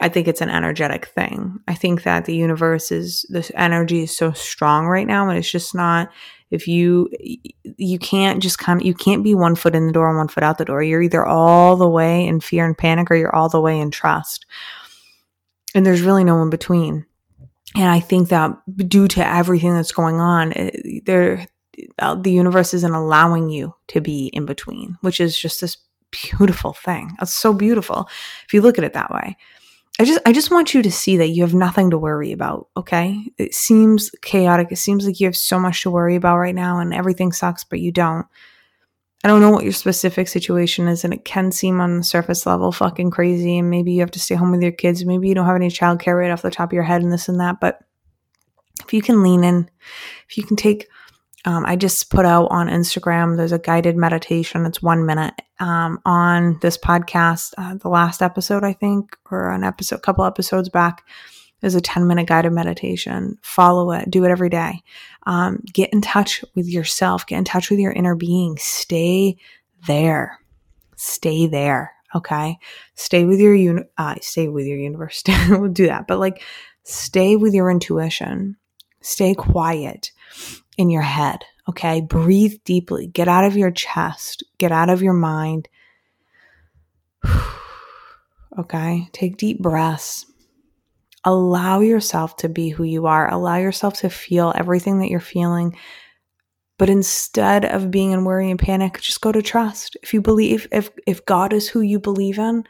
i 0.00 0.08
think 0.08 0.28
it's 0.28 0.40
an 0.40 0.50
energetic 0.50 1.06
thing. 1.06 1.58
I 1.66 1.74
think 1.74 2.04
that 2.04 2.24
the 2.26 2.36
universe 2.36 2.92
is 2.92 3.26
this 3.28 3.50
energy 3.54 4.02
is 4.02 4.16
so 4.16 4.32
strong 4.32 4.86
right 4.86 5.06
now 5.06 5.28
and 5.28 5.38
it's 5.38 5.50
just 5.50 5.74
not 5.74 6.10
if 6.50 6.68
you 6.68 7.08
you 7.76 7.98
can't 7.98 8.40
just 8.40 8.58
kind 8.58 8.80
of 8.80 8.86
you 8.86 8.94
can't 8.94 9.24
be 9.24 9.34
one 9.34 9.56
foot 9.56 9.74
in 9.74 9.86
the 9.86 9.92
door 9.92 10.08
and 10.08 10.18
one 10.18 10.28
foot 10.28 10.44
out 10.44 10.58
the 10.58 10.64
door. 10.64 10.82
You're 10.82 11.02
either 11.02 11.26
all 11.26 11.76
the 11.76 11.88
way 11.88 12.26
in 12.26 12.40
fear 12.40 12.64
and 12.64 12.78
panic 12.78 13.10
or 13.10 13.16
you're 13.16 13.34
all 13.34 13.48
the 13.48 13.60
way 13.60 13.80
in 13.80 13.90
trust 13.90 14.46
and 15.76 15.84
there's 15.84 16.02
really 16.02 16.24
no 16.24 16.42
in 16.42 16.50
between. 16.50 17.06
And 17.74 17.84
I 17.84 18.00
think 18.00 18.30
that 18.30 18.56
due 18.88 19.06
to 19.08 19.24
everything 19.24 19.74
that's 19.74 19.92
going 19.92 20.16
on, 20.16 20.52
eh, 20.54 20.70
there 21.04 21.46
uh, 21.98 22.14
the 22.14 22.32
universe 22.32 22.72
isn't 22.72 22.94
allowing 22.94 23.50
you 23.50 23.74
to 23.88 24.00
be 24.00 24.28
in 24.28 24.46
between, 24.46 24.96
which 25.02 25.20
is 25.20 25.38
just 25.38 25.60
this 25.60 25.76
beautiful 26.10 26.72
thing. 26.72 27.14
It's 27.20 27.34
so 27.34 27.52
beautiful 27.52 28.08
if 28.46 28.54
you 28.54 28.62
look 28.62 28.78
at 28.78 28.84
it 28.84 28.94
that 28.94 29.10
way. 29.10 29.36
I 29.98 30.04
just 30.04 30.20
I 30.24 30.32
just 30.32 30.50
want 30.50 30.72
you 30.72 30.82
to 30.82 30.90
see 30.90 31.18
that 31.18 31.28
you 31.28 31.42
have 31.42 31.54
nothing 31.54 31.90
to 31.90 31.98
worry 31.98 32.32
about, 32.32 32.68
okay? 32.76 33.30
It 33.36 33.54
seems 33.54 34.10
chaotic. 34.22 34.68
It 34.70 34.76
seems 34.76 35.06
like 35.06 35.20
you 35.20 35.26
have 35.26 35.36
so 35.36 35.58
much 35.58 35.82
to 35.82 35.90
worry 35.90 36.16
about 36.16 36.38
right 36.38 36.54
now 36.54 36.78
and 36.78 36.94
everything 36.94 37.32
sucks, 37.32 37.64
but 37.64 37.80
you 37.80 37.92
don't. 37.92 38.26
I 39.26 39.28
don't 39.28 39.40
know 39.40 39.50
what 39.50 39.64
your 39.64 39.72
specific 39.72 40.28
situation 40.28 40.86
is, 40.86 41.02
and 41.02 41.12
it 41.12 41.24
can 41.24 41.50
seem 41.50 41.80
on 41.80 41.96
the 41.98 42.04
surface 42.04 42.46
level 42.46 42.70
fucking 42.70 43.10
crazy. 43.10 43.58
And 43.58 43.68
maybe 43.68 43.90
you 43.92 43.98
have 43.98 44.12
to 44.12 44.20
stay 44.20 44.36
home 44.36 44.52
with 44.52 44.62
your 44.62 44.70
kids. 44.70 45.04
Maybe 45.04 45.28
you 45.28 45.34
don't 45.34 45.46
have 45.46 45.56
any 45.56 45.66
childcare 45.66 46.16
right 46.16 46.30
off 46.30 46.42
the 46.42 46.50
top 46.52 46.68
of 46.68 46.74
your 46.74 46.84
head, 46.84 47.02
and 47.02 47.12
this 47.12 47.28
and 47.28 47.40
that. 47.40 47.58
But 47.60 47.80
if 48.84 48.94
you 48.94 49.02
can 49.02 49.24
lean 49.24 49.42
in, 49.42 49.68
if 50.28 50.38
you 50.38 50.44
can 50.44 50.54
take, 50.54 50.86
um, 51.44 51.66
I 51.66 51.74
just 51.74 52.08
put 52.08 52.24
out 52.24 52.46
on 52.52 52.68
Instagram, 52.68 53.36
there's 53.36 53.50
a 53.50 53.58
guided 53.58 53.96
meditation. 53.96 54.64
It's 54.64 54.80
one 54.80 55.04
minute 55.04 55.34
um, 55.58 55.98
on 56.04 56.60
this 56.62 56.78
podcast. 56.78 57.52
Uh, 57.58 57.74
the 57.74 57.88
last 57.88 58.22
episode, 58.22 58.62
I 58.62 58.74
think, 58.74 59.16
or 59.32 59.50
an 59.50 59.64
episode, 59.64 59.96
a 59.96 60.02
couple 60.02 60.24
episodes 60.24 60.68
back 60.68 61.02
is 61.62 61.74
a 61.74 61.80
10 61.80 62.06
minute 62.06 62.26
guided 62.26 62.52
meditation. 62.52 63.38
Follow 63.42 63.92
it, 63.92 64.10
do 64.10 64.24
it 64.24 64.30
every 64.30 64.48
day. 64.48 64.82
Um, 65.24 65.62
get 65.72 65.92
in 65.92 66.00
touch 66.00 66.44
with 66.54 66.68
yourself, 66.68 67.26
get 67.26 67.38
in 67.38 67.44
touch 67.44 67.70
with 67.70 67.78
your 67.78 67.92
inner 67.92 68.14
being. 68.14 68.56
Stay 68.58 69.36
there. 69.86 70.38
Stay 70.96 71.46
there. 71.46 71.92
Okay. 72.14 72.58
Stay 72.94 73.24
with 73.24 73.40
your, 73.40 73.54
uni- 73.54 73.82
uh, 73.98 74.14
stay 74.20 74.48
with 74.48 74.66
your 74.66 74.78
universe. 74.78 75.22
we'll 75.48 75.68
do 75.68 75.86
that. 75.86 76.06
But 76.06 76.18
like, 76.18 76.42
stay 76.84 77.36
with 77.36 77.52
your 77.52 77.70
intuition. 77.70 78.56
Stay 79.00 79.34
quiet 79.34 80.12
in 80.78 80.90
your 80.90 81.02
head. 81.02 81.44
Okay. 81.68 82.00
Breathe 82.00 82.58
deeply. 82.64 83.08
Get 83.08 83.28
out 83.28 83.44
of 83.44 83.56
your 83.56 83.70
chest. 83.70 84.44
Get 84.58 84.72
out 84.72 84.88
of 84.88 85.02
your 85.02 85.14
mind. 85.14 85.68
okay. 88.58 89.08
Take 89.12 89.36
deep 89.36 89.60
breaths 89.60 90.26
allow 91.26 91.80
yourself 91.80 92.36
to 92.36 92.48
be 92.48 92.70
who 92.70 92.84
you 92.84 93.06
are, 93.06 93.30
allow 93.30 93.56
yourself 93.56 93.94
to 94.00 94.08
feel 94.08 94.52
everything 94.56 95.00
that 95.00 95.10
you're 95.10 95.20
feeling. 95.20 95.76
But 96.78 96.88
instead 96.88 97.64
of 97.64 97.90
being 97.90 98.12
in 98.12 98.24
worry 98.24 98.50
and 98.50 98.58
panic, 98.58 99.00
just 99.00 99.20
go 99.20 99.32
to 99.32 99.42
trust. 99.42 99.96
If 100.02 100.14
you 100.14 100.22
believe, 100.22 100.68
if 100.70 100.90
if 101.06 101.24
God 101.26 101.52
is 101.52 101.68
who 101.68 101.80
you 101.80 101.98
believe 101.98 102.38
in, 102.38 102.64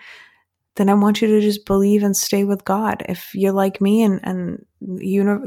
then 0.77 0.89
I 0.89 0.95
want 0.95 1.21
you 1.21 1.29
to 1.29 1.41
just 1.41 1.67
believe 1.67 2.03
and 2.03 2.17
stay 2.17 2.45
with 2.45 2.65
God. 2.65 3.05
If 3.09 3.35
you're 3.35 3.53
like 3.53 3.81
me 3.81 4.03
and 4.03 4.21
and 4.25 4.65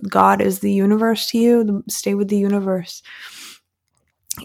God 0.09 0.41
is 0.41 0.59
the 0.59 0.71
universe 0.71 1.31
to 1.31 1.37
you, 1.37 1.83
stay 1.89 2.15
with 2.15 2.27
the 2.27 2.37
universe. 2.37 3.01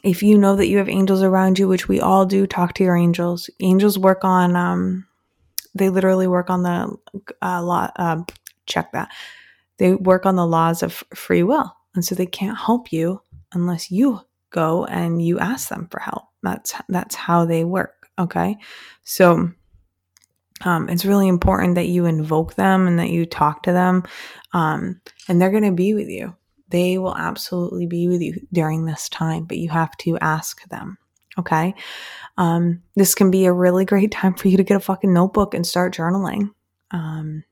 If 0.03 0.22
you 0.22 0.38
know 0.38 0.57
that 0.57 0.68
you 0.68 0.79
have 0.79 0.88
angels 0.88 1.22
around 1.22 1.59
you, 1.59 1.68
which 1.68 1.88
we 1.88 2.00
all 2.00 2.24
do, 2.24 2.46
talk 2.46 2.74
to 2.74 2.85
your 2.85 2.96
angels. 2.96 3.50
Angels 3.61 3.98
work 3.98 4.24
on 4.24 4.57
um, 4.57 5.07
they 5.74 5.88
literally 5.88 6.27
work 6.27 6.50
on 6.50 6.62
the 6.62 6.96
uh, 7.42 7.62
law, 7.62 7.90
uh, 7.96 8.22
check 8.66 8.92
that. 8.92 9.11
They 9.79 9.94
work 9.94 10.27
on 10.27 10.37
the 10.37 10.46
laws 10.46 10.83
of 10.83 11.03
free 11.14 11.42
will. 11.42 11.74
And 11.94 12.05
so 12.05 12.14
they 12.14 12.27
can't 12.27 12.59
help 12.59 12.92
you 12.92 13.20
unless 13.53 13.90
you 13.90 14.20
go 14.50 14.85
and 14.87 15.24
you 15.24 15.38
ask 15.38 15.68
them 15.68 15.88
for 15.90 16.00
help. 16.00 16.24
That's 16.42 16.74
that's 16.88 17.14
how 17.14 17.44
they 17.44 17.64
work. 17.64 18.09
Okay. 18.18 18.57
So 19.05 19.50
um, 20.64 20.88
it's 20.88 21.05
really 21.05 21.29
important 21.29 21.74
that 21.74 21.88
you 21.88 22.07
invoke 22.07 22.55
them 22.55 22.87
and 22.87 22.98
that 22.98 23.11
you 23.11 23.27
talk 23.27 23.64
to 23.64 23.72
them. 23.72 24.05
Um, 24.53 25.00
and 25.29 25.40
they're 25.40 25.50
going 25.50 25.64
to 25.64 25.72
be 25.72 25.94
with 25.94 26.09
you. 26.09 26.37
They 26.68 26.98
will 26.98 27.16
absolutely 27.16 27.87
be 27.87 28.09
with 28.09 28.20
you 28.20 28.46
during 28.53 28.85
this 28.85 29.09
time, 29.09 29.44
but 29.44 29.59
you 29.59 29.68
have 29.70 29.96
to 29.98 30.18
ask 30.18 30.66
them. 30.68 30.98
Okay. 31.38 31.74
Um, 32.37 32.83
this 32.94 33.14
can 33.14 33.31
be 33.31 33.44
a 33.44 33.53
really 33.53 33.85
great 33.85 34.11
time 34.12 34.35
for 34.35 34.48
you 34.48 34.57
to 34.57 34.64
get 34.64 34.77
a 34.77 34.81
fucking 34.81 35.12
notebook 35.12 35.55
and 35.55 35.66
start 35.66 35.94
journaling. 35.94 36.50
Um, 36.90 37.44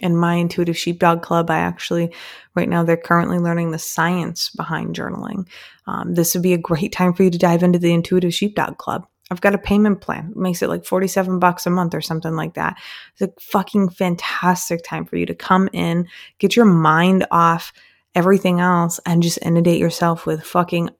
in 0.00 0.16
my 0.16 0.34
intuitive 0.34 0.76
sheepdog 0.76 1.22
club 1.22 1.50
i 1.50 1.58
actually 1.58 2.12
right 2.54 2.68
now 2.68 2.82
they're 2.82 2.96
currently 2.96 3.38
learning 3.38 3.70
the 3.70 3.78
science 3.78 4.50
behind 4.50 4.94
journaling. 4.94 5.46
Um, 5.86 6.14
this 6.14 6.34
would 6.34 6.42
be 6.42 6.52
a 6.52 6.58
great 6.58 6.92
time 6.92 7.12
for 7.12 7.22
you 7.22 7.30
to 7.30 7.38
dive 7.38 7.62
into 7.62 7.78
the 7.78 7.92
intuitive 7.92 8.34
sheepdog 8.34 8.78
club. 8.78 9.06
I've 9.30 9.40
got 9.40 9.54
a 9.54 9.58
payment 9.58 10.00
plan. 10.00 10.30
It 10.30 10.36
makes 10.36 10.62
it 10.62 10.68
like 10.68 10.84
47 10.84 11.38
bucks 11.38 11.66
a 11.66 11.70
month 11.70 11.94
or 11.94 12.00
something 12.00 12.34
like 12.34 12.54
that. 12.54 12.76
It's 13.16 13.22
a 13.22 13.40
fucking 13.40 13.90
fantastic 13.90 14.84
time 14.84 15.06
for 15.06 15.16
you 15.16 15.26
to 15.26 15.34
come 15.34 15.68
in 15.72 16.06
get 16.38 16.56
your 16.56 16.66
mind 16.66 17.26
off 17.30 17.72
everything 18.14 18.60
else 18.60 19.00
and 19.06 19.22
just 19.22 19.38
inundate 19.42 19.80
yourself 19.80 20.26
with 20.26 20.44
fucking 20.44 20.90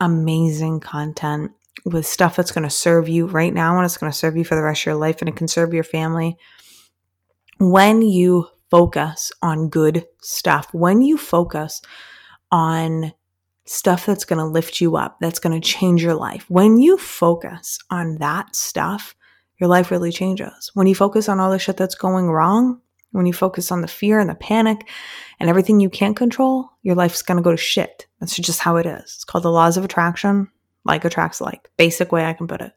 amazing 0.00 0.80
content 0.80 1.52
with 1.84 2.06
stuff 2.06 2.34
that's 2.34 2.50
going 2.50 2.64
to 2.64 2.70
serve 2.70 3.08
you 3.08 3.26
right 3.26 3.54
now 3.54 3.76
and 3.76 3.84
it's 3.84 3.98
going 3.98 4.10
to 4.10 4.18
serve 4.18 4.36
you 4.36 4.44
for 4.44 4.56
the 4.56 4.62
rest 4.62 4.82
of 4.82 4.86
your 4.86 4.94
life 4.96 5.20
and 5.20 5.28
it 5.28 5.36
can 5.36 5.46
serve 5.46 5.72
your 5.72 5.84
family 5.84 6.36
when 7.58 8.02
you 8.02 8.48
focus 8.70 9.32
on 9.42 9.68
good 9.68 10.04
stuff, 10.20 10.72
when 10.72 11.02
you 11.02 11.16
focus 11.16 11.80
on 12.50 13.12
stuff 13.64 14.06
that's 14.06 14.24
going 14.24 14.38
to 14.38 14.44
lift 14.44 14.80
you 14.80 14.96
up, 14.96 15.18
that's 15.20 15.38
going 15.38 15.58
to 15.58 15.66
change 15.66 16.02
your 16.02 16.14
life, 16.14 16.44
when 16.48 16.78
you 16.78 16.96
focus 16.96 17.78
on 17.90 18.16
that 18.18 18.54
stuff, 18.54 19.14
your 19.58 19.68
life 19.68 19.90
really 19.90 20.12
changes. 20.12 20.70
When 20.74 20.86
you 20.86 20.94
focus 20.94 21.28
on 21.28 21.40
all 21.40 21.50
the 21.50 21.58
shit 21.58 21.76
that's 21.76 21.94
going 21.94 22.30
wrong, 22.30 22.80
when 23.12 23.26
you 23.26 23.32
focus 23.32 23.72
on 23.72 23.80
the 23.80 23.88
fear 23.88 24.20
and 24.20 24.28
the 24.28 24.34
panic 24.34 24.88
and 25.40 25.48
everything 25.48 25.80
you 25.80 25.88
can't 25.88 26.16
control, 26.16 26.70
your 26.82 26.94
life's 26.94 27.22
going 27.22 27.36
to 27.36 27.42
go 27.42 27.50
to 27.52 27.56
shit. 27.56 28.06
That's 28.20 28.36
just 28.36 28.60
how 28.60 28.76
it 28.76 28.86
is. 28.86 29.02
It's 29.02 29.24
called 29.24 29.44
the 29.44 29.50
laws 29.50 29.76
of 29.76 29.84
attraction. 29.84 30.48
Like 30.84 31.04
attracts 31.04 31.40
like. 31.40 31.68
Basic 31.76 32.12
way 32.12 32.24
I 32.24 32.32
can 32.32 32.46
put 32.46 32.60
it. 32.60 32.72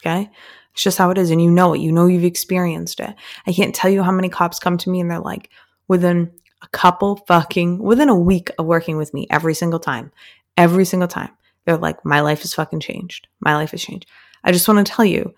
Okay. 0.00 0.28
It's 0.72 0.82
just 0.82 0.98
how 0.98 1.10
it 1.10 1.18
is. 1.18 1.30
And 1.30 1.42
you 1.42 1.50
know 1.50 1.74
it. 1.74 1.80
You 1.80 1.92
know 1.92 2.06
you've 2.06 2.24
experienced 2.24 3.00
it. 3.00 3.14
I 3.46 3.52
can't 3.52 3.74
tell 3.74 3.90
you 3.90 4.02
how 4.02 4.12
many 4.12 4.28
cops 4.28 4.58
come 4.58 4.78
to 4.78 4.90
me 4.90 5.00
and 5.00 5.10
they're 5.10 5.20
like, 5.20 5.50
within 5.88 6.32
a 6.62 6.68
couple 6.68 7.16
fucking, 7.28 7.78
within 7.78 8.08
a 8.08 8.18
week 8.18 8.50
of 8.58 8.66
working 8.66 8.96
with 8.96 9.12
me 9.12 9.26
every 9.30 9.54
single 9.54 9.80
time, 9.80 10.12
every 10.56 10.84
single 10.84 11.08
time, 11.08 11.30
they're 11.64 11.76
like, 11.76 12.04
my 12.04 12.20
life 12.20 12.42
has 12.42 12.54
fucking 12.54 12.80
changed. 12.80 13.28
My 13.40 13.54
life 13.54 13.72
has 13.72 13.82
changed. 13.82 14.06
I 14.44 14.52
just 14.52 14.66
want 14.66 14.84
to 14.84 14.92
tell 14.92 15.04
you, 15.04 15.34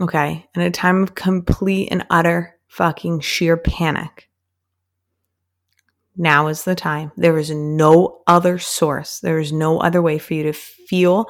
okay, 0.00 0.46
in 0.54 0.62
a 0.62 0.70
time 0.70 1.02
of 1.02 1.14
complete 1.14 1.88
and 1.90 2.06
utter 2.10 2.56
fucking 2.68 3.20
sheer 3.20 3.56
panic, 3.56 4.28
now 6.16 6.46
is 6.46 6.64
the 6.64 6.74
time. 6.74 7.10
There 7.16 7.38
is 7.38 7.50
no 7.50 8.20
other 8.26 8.58
source. 8.58 9.18
There 9.18 9.38
is 9.38 9.52
no 9.52 9.80
other 9.80 10.00
way 10.00 10.18
for 10.18 10.34
you 10.34 10.44
to 10.44 10.52
feel 10.52 11.28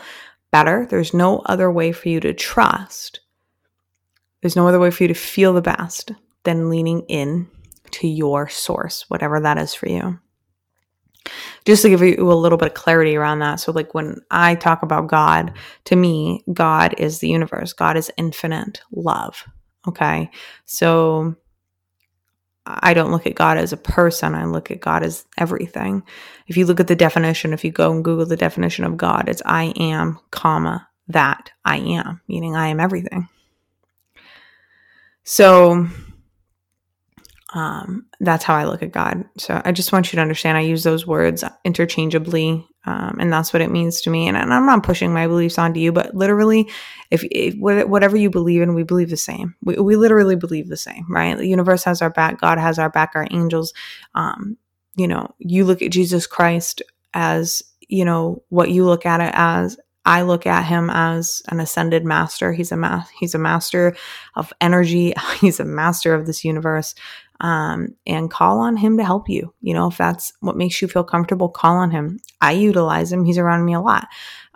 better. 0.55 0.87
There's 0.89 1.13
no 1.13 1.41
other 1.47 1.69
way 1.69 1.91
for 1.91 2.09
you 2.09 2.21
to 2.21 2.33
trust. 2.33 3.19
There's 4.41 4.55
no 4.55 4.69
other 4.69 4.79
way 4.79 4.93
for 4.93 5.03
you 5.03 5.09
to 5.09 5.15
feel 5.15 5.53
the 5.53 5.61
best 5.61 6.13
than 6.45 6.71
leaning 6.71 7.01
in 7.09 7.49
to 7.91 8.07
your 8.07 8.49
source, 8.49 9.05
whatever 9.09 9.41
that 9.41 9.59
is 9.59 9.75
for 9.75 9.89
you. 9.89 10.21
Just 11.65 11.83
to 11.83 11.89
give 11.89 12.03
you 12.03 12.31
a 12.31 12.39
little 12.39 12.57
bit 12.57 12.69
of 12.69 12.75
clarity 12.75 13.17
around 13.17 13.41
that. 13.41 13.57
So, 13.57 13.73
like 13.73 13.95
when 13.95 14.21
I 14.31 14.55
talk 14.55 14.85
about 14.85 15.09
God, 15.09 15.53
to 15.87 15.97
me, 15.97 16.45
God 16.53 16.95
is 16.99 17.19
the 17.19 17.29
universe, 17.29 17.73
God 17.73 17.97
is 17.97 18.13
infinite 18.17 18.81
love. 18.93 19.45
Okay. 19.89 20.31
So, 20.67 21.35
I 22.67 22.95
don't 22.95 23.11
look 23.11 23.27
at 23.27 23.35
God 23.35 23.59
as 23.59 23.73
a 23.73 23.77
person. 23.77 24.35
I 24.35 24.45
look 24.45 24.71
at 24.71 24.81
God 24.81 25.03
as 25.03 25.27
everything. 25.37 26.03
If 26.47 26.57
you 26.57 26.65
look 26.67 26.81
at 26.81 26.87
the 26.87 26.97
definition, 26.97 27.53
if 27.53 27.65
you 27.65 27.71
go 27.71 27.93
and 27.93 28.05
Google 28.05 28.27
the 28.27 28.37
definition 28.37 28.85
of 28.85 28.97
God, 28.97 29.29
it's 29.29 29.43
I 29.45 29.75
am, 29.79 30.19
comma, 30.31 30.89
that 31.09 31.51
I 31.65 31.77
am, 31.77 32.23
meaning 32.27 32.57
I 32.57 32.69
am 32.69 32.81
everything. 32.81 33.29
So 35.25 35.89
um, 37.55 38.07
that's 38.19 38.43
how 38.43 38.57
I 38.57 38.65
look 38.65 38.83
at 38.83 38.91
God. 38.91 39.25
So 39.39 39.63
I 39.65 39.71
just 39.71 39.93
want 39.93 40.13
you 40.13 40.17
to 40.17 40.23
understand 40.23 40.59
I 40.59 40.63
use 40.63 40.83
those 40.83 41.07
words 41.07 41.45
interchangeably, 41.65 42.67
um, 42.85 43.17
and 43.21 43.33
that's 43.33 43.53
what 43.53 43.63
it 43.63 43.71
means 43.71 44.01
to 44.03 44.11
me. 44.11 44.27
And, 44.27 44.37
and, 44.37 44.53
I'm 44.53 44.67
not 44.67 44.83
pushing 44.83 45.15
my 45.15 45.29
beliefs 45.29 45.57
onto 45.57 45.79
you, 45.79 45.93
but 45.93 46.17
literally, 46.17 46.69
if, 47.13 47.23
if 47.31 47.55
whatever 47.55 48.17
you 48.17 48.29
believe 48.29 48.61
in, 48.61 48.75
we 48.75 48.83
believe 48.83 49.09
the 49.09 49.17
same. 49.17 49.55
We, 49.63 49.77
we 49.77 49.95
literally 49.95 50.35
believe 50.35 50.69
the 50.69 50.77
same, 50.77 51.07
right? 51.09 51.39
The 51.39 51.47
universe 51.47 51.85
has 51.85 52.03
our 52.03 52.11
back, 52.11 52.41
God 52.41 52.59
has 52.59 52.79
our 52.79 52.91
back, 52.91 53.13
our 53.15 53.29
angels. 53.31 53.73
Um, 54.17 54.57
you 54.97 55.07
know, 55.07 55.33
you 55.39 55.65
look 55.65 55.81
at 55.81 55.93
Jesus 55.93 56.27
Christ 56.27 56.83
as 57.15 57.63
you 57.89 58.05
know 58.05 58.43
what 58.49 58.71
you 58.71 58.85
look 58.85 59.07
at 59.07 59.21
it 59.21 59.33
as 59.35 59.79
I 60.07 60.23
look 60.23 60.47
at 60.47 60.67
him 60.67 60.91
as 60.91 61.43
an 61.49 61.61
ascended 61.61 62.05
master. 62.05 62.53
He's 62.53 62.73
a 62.73 62.77
ma- 62.77 63.05
he's 63.19 63.35
a 63.35 63.39
master 63.39 63.97
of 64.37 64.53
energy. 64.61 65.15
He's 65.41 65.61
a 65.61 65.65
master 65.65 66.15
of 66.15 66.27
this 66.27 66.45
universe 66.45 66.95
um, 67.41 67.89
and 68.07 68.31
call 68.31 68.61
on 68.61 68.77
him 68.77 68.97
to 68.97 69.05
help 69.05 69.29
you. 69.29 69.53
You 69.61 69.75
know, 69.75 69.89
if 69.89 69.97
that's 69.97 70.33
what 70.41 70.57
makes 70.57 70.81
you 70.81 70.89
feel 70.89 71.05
comfortable, 71.05 71.49
call 71.49 71.77
on 71.77 71.91
him. 71.91 72.21
I 72.41 72.53
utilize 72.53 73.13
him, 73.13 73.25
he's 73.25 73.39
around 73.39 73.65
me 73.65 73.75
a 73.75 73.81
lot. 73.81 74.09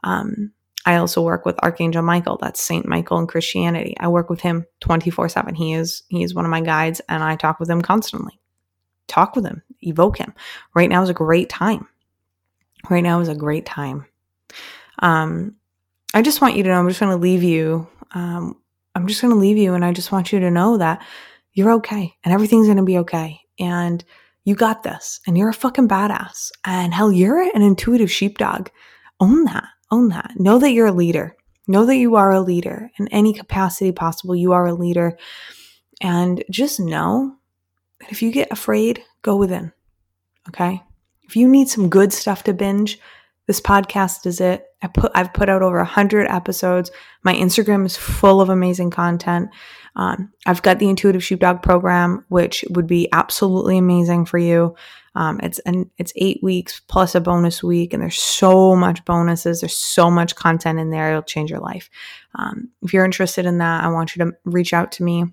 Um, 0.04 0.52
I 0.86 0.96
also 0.96 1.22
work 1.22 1.44
with 1.44 1.62
Archangel 1.62 2.02
Michael. 2.02 2.38
That's 2.40 2.62
Saint 2.62 2.86
Michael 2.86 3.18
in 3.18 3.26
Christianity. 3.26 3.94
I 4.00 4.08
work 4.08 4.30
with 4.30 4.40
him 4.40 4.64
24 4.80 5.28
7. 5.28 5.54
He 5.54 5.74
is 5.74 6.02
he 6.08 6.22
is 6.22 6.34
one 6.34 6.44
of 6.44 6.50
my 6.50 6.60
guides 6.60 7.00
and 7.08 7.22
I 7.22 7.36
talk 7.36 7.60
with 7.60 7.68
him 7.68 7.82
constantly. 7.82 8.40
Talk 9.06 9.34
with 9.36 9.44
him, 9.44 9.62
evoke 9.80 10.18
him. 10.18 10.34
Right 10.74 10.88
now 10.88 11.02
is 11.02 11.08
a 11.08 11.14
great 11.14 11.48
time. 11.48 11.88
Right 12.88 13.02
now 13.02 13.20
is 13.20 13.28
a 13.28 13.34
great 13.34 13.66
time. 13.66 14.06
Um, 15.00 15.56
I 16.14 16.22
just 16.22 16.40
want 16.40 16.56
you 16.56 16.62
to 16.62 16.68
know, 16.70 16.78
I'm 16.78 16.88
just 16.88 17.00
going 17.00 17.12
to 17.12 17.22
leave 17.22 17.42
you. 17.42 17.86
Um, 18.12 18.56
I'm 18.94 19.06
just 19.06 19.20
going 19.20 19.32
to 19.32 19.38
leave 19.38 19.58
you, 19.58 19.74
and 19.74 19.84
I 19.84 19.92
just 19.92 20.10
want 20.10 20.32
you 20.32 20.40
to 20.40 20.50
know 20.50 20.78
that 20.78 21.02
you're 21.58 21.72
okay 21.72 22.14
and 22.24 22.32
everything's 22.32 22.68
going 22.68 22.76
to 22.76 22.84
be 22.84 22.98
okay. 22.98 23.40
And 23.58 24.04
you 24.44 24.54
got 24.54 24.84
this 24.84 25.18
and 25.26 25.36
you're 25.36 25.48
a 25.48 25.54
fucking 25.54 25.88
badass. 25.88 26.52
And 26.64 26.94
hell, 26.94 27.10
you're 27.10 27.40
an 27.40 27.62
intuitive 27.62 28.12
sheepdog. 28.12 28.70
Own 29.18 29.44
that. 29.46 29.64
Own 29.90 30.08
that. 30.10 30.34
Know 30.36 30.60
that 30.60 30.70
you're 30.70 30.86
a 30.86 30.92
leader. 30.92 31.36
Know 31.66 31.84
that 31.84 31.96
you 31.96 32.14
are 32.14 32.30
a 32.30 32.40
leader 32.40 32.90
in 32.98 33.08
any 33.08 33.34
capacity 33.34 33.90
possible. 33.90 34.36
You 34.36 34.52
are 34.52 34.66
a 34.66 34.72
leader. 34.72 35.18
And 36.00 36.44
just 36.48 36.78
know 36.78 37.34
that 38.00 38.12
if 38.12 38.22
you 38.22 38.30
get 38.30 38.52
afraid, 38.52 39.02
go 39.22 39.34
within. 39.34 39.72
Okay. 40.48 40.80
If 41.24 41.34
you 41.34 41.48
need 41.48 41.68
some 41.68 41.90
good 41.90 42.12
stuff 42.12 42.44
to 42.44 42.54
binge, 42.54 43.00
this 43.48 43.60
podcast 43.60 44.26
is 44.26 44.40
it. 44.40 44.64
I 44.82 44.86
put 44.86 45.10
I've 45.14 45.32
put 45.32 45.48
out 45.48 45.62
over 45.62 45.78
a 45.78 45.84
hundred 45.84 46.28
episodes. 46.28 46.90
My 47.22 47.34
Instagram 47.34 47.84
is 47.84 47.96
full 47.96 48.40
of 48.40 48.48
amazing 48.48 48.90
content. 48.90 49.50
Um, 49.96 50.32
I've 50.46 50.62
got 50.62 50.78
the 50.78 50.88
Intuitive 50.88 51.24
Sheepdog 51.24 51.62
program, 51.62 52.24
which 52.28 52.64
would 52.70 52.86
be 52.86 53.08
absolutely 53.12 53.76
amazing 53.78 54.26
for 54.26 54.38
you. 54.38 54.76
Um, 55.16 55.40
it's 55.42 55.58
and 55.60 55.90
it's 55.98 56.12
eight 56.14 56.40
weeks 56.42 56.80
plus 56.86 57.16
a 57.16 57.20
bonus 57.20 57.62
week, 57.62 57.92
and 57.92 58.00
there's 58.00 58.20
so 58.20 58.76
much 58.76 59.04
bonuses. 59.04 59.60
There's 59.60 59.76
so 59.76 60.10
much 60.10 60.36
content 60.36 60.78
in 60.78 60.90
there; 60.90 61.10
it'll 61.10 61.22
change 61.22 61.50
your 61.50 61.58
life. 61.58 61.90
Um, 62.36 62.68
if 62.82 62.92
you're 62.92 63.04
interested 63.04 63.46
in 63.46 63.58
that, 63.58 63.82
I 63.82 63.88
want 63.88 64.14
you 64.14 64.24
to 64.24 64.32
reach 64.44 64.72
out 64.72 64.92
to 64.92 65.02
me. 65.02 65.24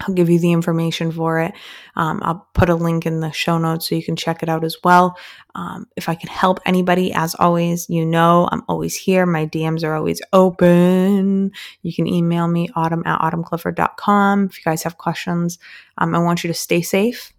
I'll 0.00 0.14
give 0.14 0.28
you 0.28 0.38
the 0.38 0.52
information 0.52 1.12
for 1.12 1.40
it. 1.40 1.52
Um, 1.94 2.20
I'll 2.22 2.48
put 2.52 2.68
a 2.68 2.74
link 2.74 3.06
in 3.06 3.20
the 3.20 3.30
show 3.30 3.58
notes 3.58 3.88
so 3.88 3.94
you 3.94 4.02
can 4.02 4.16
check 4.16 4.42
it 4.42 4.48
out 4.48 4.64
as 4.64 4.76
well. 4.82 5.16
Um, 5.54 5.86
if 5.96 6.08
I 6.08 6.16
can 6.16 6.28
help 6.28 6.58
anybody, 6.66 7.12
as 7.12 7.36
always, 7.36 7.88
you 7.88 8.04
know 8.04 8.48
I'm 8.50 8.62
always 8.68 8.96
here. 8.96 9.24
My 9.24 9.46
DMs 9.46 9.84
are 9.84 9.94
always 9.94 10.20
open. 10.32 11.52
You 11.82 11.94
can 11.94 12.08
email 12.08 12.48
me, 12.48 12.68
autumn 12.74 13.04
at 13.06 13.20
autumnclifford.com. 13.20 14.46
If 14.46 14.58
you 14.58 14.64
guys 14.64 14.82
have 14.82 14.98
questions, 14.98 15.58
um, 15.98 16.14
I 16.14 16.18
want 16.18 16.42
you 16.42 16.48
to 16.48 16.54
stay 16.54 16.82
safe, 16.82 17.32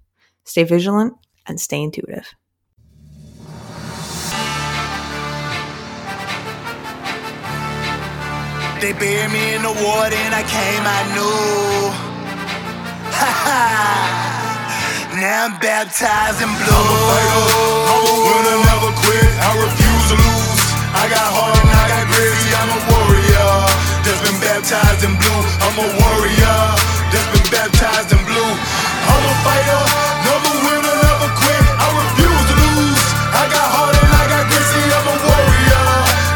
stay 0.46 0.64
vigilant, 0.64 1.14
and 1.46 1.60
stay 1.60 1.82
intuitive. 1.82 2.34
They 8.80 8.94
buried 8.94 9.32
me 9.32 9.56
in 9.56 9.64
the 9.64 9.74
water 9.84 10.16
and 10.16 10.36
I 10.36 10.44
came, 10.44 10.84
I 10.86 12.10
knew. 12.12 12.15
now 15.16 15.48
I'm 15.48 15.56
baptized 15.64 16.44
in 16.44 16.52
blue. 16.52 16.68
I'm 16.68 16.84
a 16.84 17.00
fighter, 17.08 17.48
I'm 17.88 18.04
a 18.12 18.16
winner, 18.28 18.60
never 18.60 18.92
quit. 18.92 19.32
I 19.40 19.56
refuse 19.56 20.06
to 20.12 20.20
lose. 20.20 20.60
I 20.92 21.08
got 21.08 21.24
heart 21.24 21.56
and 21.56 21.72
I 21.72 21.96
got 21.96 22.12
gritty. 22.12 22.52
I'm 22.60 22.76
a 22.76 22.80
warrior 22.92 23.72
that's 24.04 24.20
been 24.20 24.36
baptized 24.44 25.08
in 25.08 25.16
blue. 25.16 25.42
I'm 25.64 25.80
a 25.80 25.88
warrior 25.96 26.60
that's 27.08 27.24
been 27.32 27.48
baptized 27.56 28.12
in 28.12 28.20
blue. 28.28 28.52
I'm 29.08 29.24
a 29.24 29.34
fighter, 29.48 29.80
never 30.28 30.52
winner, 30.68 30.96
never 31.00 31.32
quit. 31.40 31.64
I 31.72 31.88
refuse 31.96 32.44
to 32.52 32.56
lose. 32.68 33.00
I 33.32 33.48
got 33.48 33.68
heart 33.80 33.96
and 33.96 34.12
I 34.12 34.28
got 34.28 34.44
gritty. 34.52 34.92
I'm 34.92 35.08
a 35.08 35.16
warrior 35.24 35.88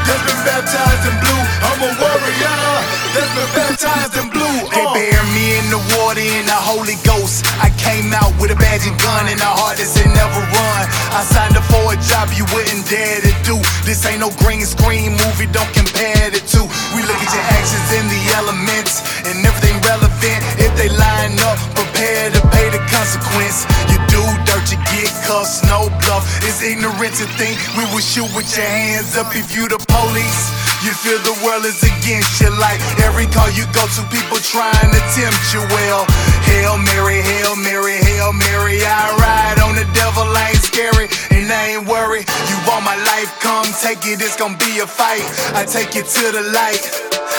that's 0.07 0.23
been 0.23 0.39
baptized 0.47 1.11
in 1.11 1.15
blue. 1.27 1.43
I'm 1.43 1.83
a 1.83 1.91
warrior 1.99 2.68
that's 3.13 3.31
been 3.33 3.51
baptized 3.57 4.15
in 4.17 4.27
blue. 4.29 4.45
Uh. 4.45 4.93
They 4.93 5.09
bury 5.09 5.29
me 5.33 5.45
in 5.57 5.67
the 5.73 5.81
water 5.97 6.21
in 6.21 6.45
the 6.45 6.59
Holy 6.59 6.97
Ghost. 7.05 7.45
I 7.57 7.73
came 7.81 8.13
out 8.13 8.33
with 8.37 8.53
a 8.53 8.57
badge 8.57 8.85
and 8.85 8.97
gun 9.01 9.25
and 9.29 9.39
a 9.41 9.51
heart 9.51 9.77
that 9.81 9.89
said 9.89 10.09
never 10.13 10.41
run. 10.53 10.83
I 11.13 11.25
signed 11.25 11.57
up 11.57 11.65
for 11.69 11.81
a 11.93 11.97
job 11.97 12.29
you 12.37 12.45
wouldn't 12.53 12.85
dare 12.85 13.21
to 13.21 13.33
do. 13.45 13.57
This 13.85 14.05
ain't 14.05 14.21
no 14.21 14.29
green 14.41 14.65
screen 14.65 15.17
movie, 15.17 15.49
don't 15.49 15.69
compare 15.73 16.29
the 16.29 16.41
two. 16.45 16.65
We 16.93 17.01
look 17.05 17.17
at 17.17 17.31
your 17.33 17.45
actions 17.57 17.89
in 17.97 18.05
the 18.09 18.21
elements 18.37 19.01
and 19.25 19.41
everything 19.41 19.77
relevant. 19.85 20.39
If 20.61 20.71
they 20.77 20.89
line 20.89 21.37
up, 21.49 21.57
prepare 21.73 22.29
to 22.29 22.41
pay 22.53 22.69
the 22.69 22.81
consequence. 22.93 23.65
You 23.89 23.97
do 24.09 24.21
dirt, 24.45 24.69
you 24.69 24.79
get 24.93 25.09
cuffed, 25.25 25.65
no 25.65 25.89
bluff. 26.05 26.25
It's 26.45 26.61
ignorant 26.61 27.13
to 27.17 27.25
think 27.41 27.57
we 27.73 27.83
will 27.89 28.03
shoot 28.03 28.29
with 28.37 28.49
your 28.53 28.69
hands 28.69 29.17
up 29.17 29.33
if 29.33 29.55
you 29.55 29.67
the 29.67 29.81
police. 29.89 30.68
You 30.79 30.95
feel 30.95 31.19
the 31.27 31.35
world 31.43 31.67
is 31.67 31.83
against 31.83 32.39
you 32.39 32.47
like 32.55 32.79
every 33.03 33.27
call 33.27 33.51
you 33.51 33.67
go 33.75 33.83
to, 33.83 34.01
people 34.07 34.39
trying 34.39 34.91
to 34.95 35.01
tempt 35.11 35.43
you. 35.51 35.59
Well, 35.75 36.07
Hail 36.47 36.79
Mary, 36.79 37.19
Hail 37.19 37.59
Mary, 37.59 37.99
Hail 37.99 38.31
Mary. 38.31 38.79
I 38.79 39.11
ride 39.19 39.59
on 39.59 39.75
the 39.75 39.83
devil, 39.91 40.23
I 40.23 40.55
ain't 40.55 40.63
scary, 40.63 41.11
and 41.35 41.51
I 41.51 41.75
ain't 41.75 41.83
worried. 41.83 42.23
You 42.47 42.55
want 42.63 42.87
my 42.87 42.95
life, 42.95 43.27
come 43.43 43.67
take 43.83 44.07
it, 44.07 44.23
it's 44.23 44.39
gonna 44.39 44.55
be 44.55 44.79
a 44.79 44.87
fight. 44.87 45.27
I 45.51 45.67
take 45.67 45.99
it 45.99 46.07
to 46.15 46.25
the 46.31 46.47
light 46.55 46.83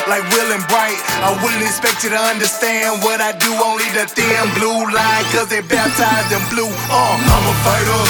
like 0.05 0.21
Will 0.37 0.53
and 0.53 0.65
Bright. 0.69 1.01
I 1.25 1.33
wouldn't 1.41 1.65
expect 1.65 2.05
you 2.05 2.13
to 2.13 2.21
understand 2.21 3.01
what 3.01 3.25
I 3.25 3.33
do, 3.33 3.57
only 3.57 3.89
the 3.97 4.05
thin 4.05 4.53
blue 4.61 4.85
line, 4.85 5.25
cause 5.33 5.49
they 5.49 5.65
baptized 5.65 6.29
in 6.29 6.45
blue. 6.53 6.69
Uh, 6.93 7.17
I'm 7.17 7.45
a 7.49 7.57
fighter, 7.65 8.01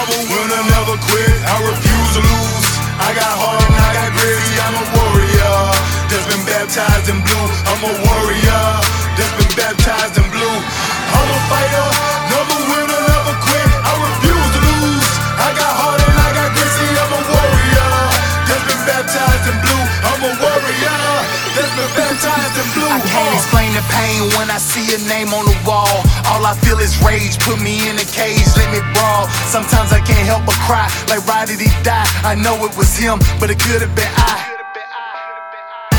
I'm 0.00 0.08
a 0.16 0.20
winner, 0.32 0.62
never 0.64 0.96
quit. 1.12 1.36
I 1.44 1.60
refuse 1.60 2.10
to 2.16 2.22
lose. 2.24 2.66
I 3.04 3.12
got 3.12 3.36
heart 3.36 3.77
and 4.26 4.58
I'm 4.66 4.74
a 4.74 4.84
warrior 4.98 5.58
that's 6.10 6.26
been 6.26 6.44
baptized 6.46 7.08
in 7.08 7.22
blue. 7.22 7.46
I'm 7.70 7.82
a 7.86 7.92
warrior 8.02 8.64
that's 9.14 9.34
been 9.38 9.52
baptized 9.54 10.18
in 10.18 10.26
blue. 10.30 10.58
I'm 10.58 11.28
a 11.30 11.40
fighter, 11.46 11.88
I 21.78 23.00
can't 23.04 23.34
explain 23.34 23.70
the 23.74 23.84
pain 23.94 24.26
when 24.34 24.50
I 24.50 24.58
see 24.58 24.82
a 24.94 24.98
name 25.06 25.30
on 25.34 25.44
the 25.46 25.56
wall. 25.62 26.02
All 26.26 26.42
I 26.42 26.54
feel 26.64 26.78
is 26.78 26.98
rage. 27.04 27.38
Put 27.38 27.60
me 27.62 27.88
in 27.88 27.96
a 27.96 28.06
cage, 28.08 28.46
let 28.56 28.68
me 28.74 28.80
brawl. 28.94 29.28
Sometimes 29.46 29.92
I 29.92 30.00
can't 30.00 30.26
help 30.26 30.46
but 30.46 30.58
cry. 30.66 30.90
Like, 31.06 31.26
why 31.26 31.46
did 31.46 31.60
he 31.60 31.70
die? 31.84 32.08
I 32.24 32.34
know 32.34 32.54
it 32.66 32.76
was 32.76 32.96
him, 32.96 33.18
but 33.38 33.50
it 33.50 33.60
could 33.60 33.82
have 33.82 33.94
been 33.94 34.10
I. 34.16 34.58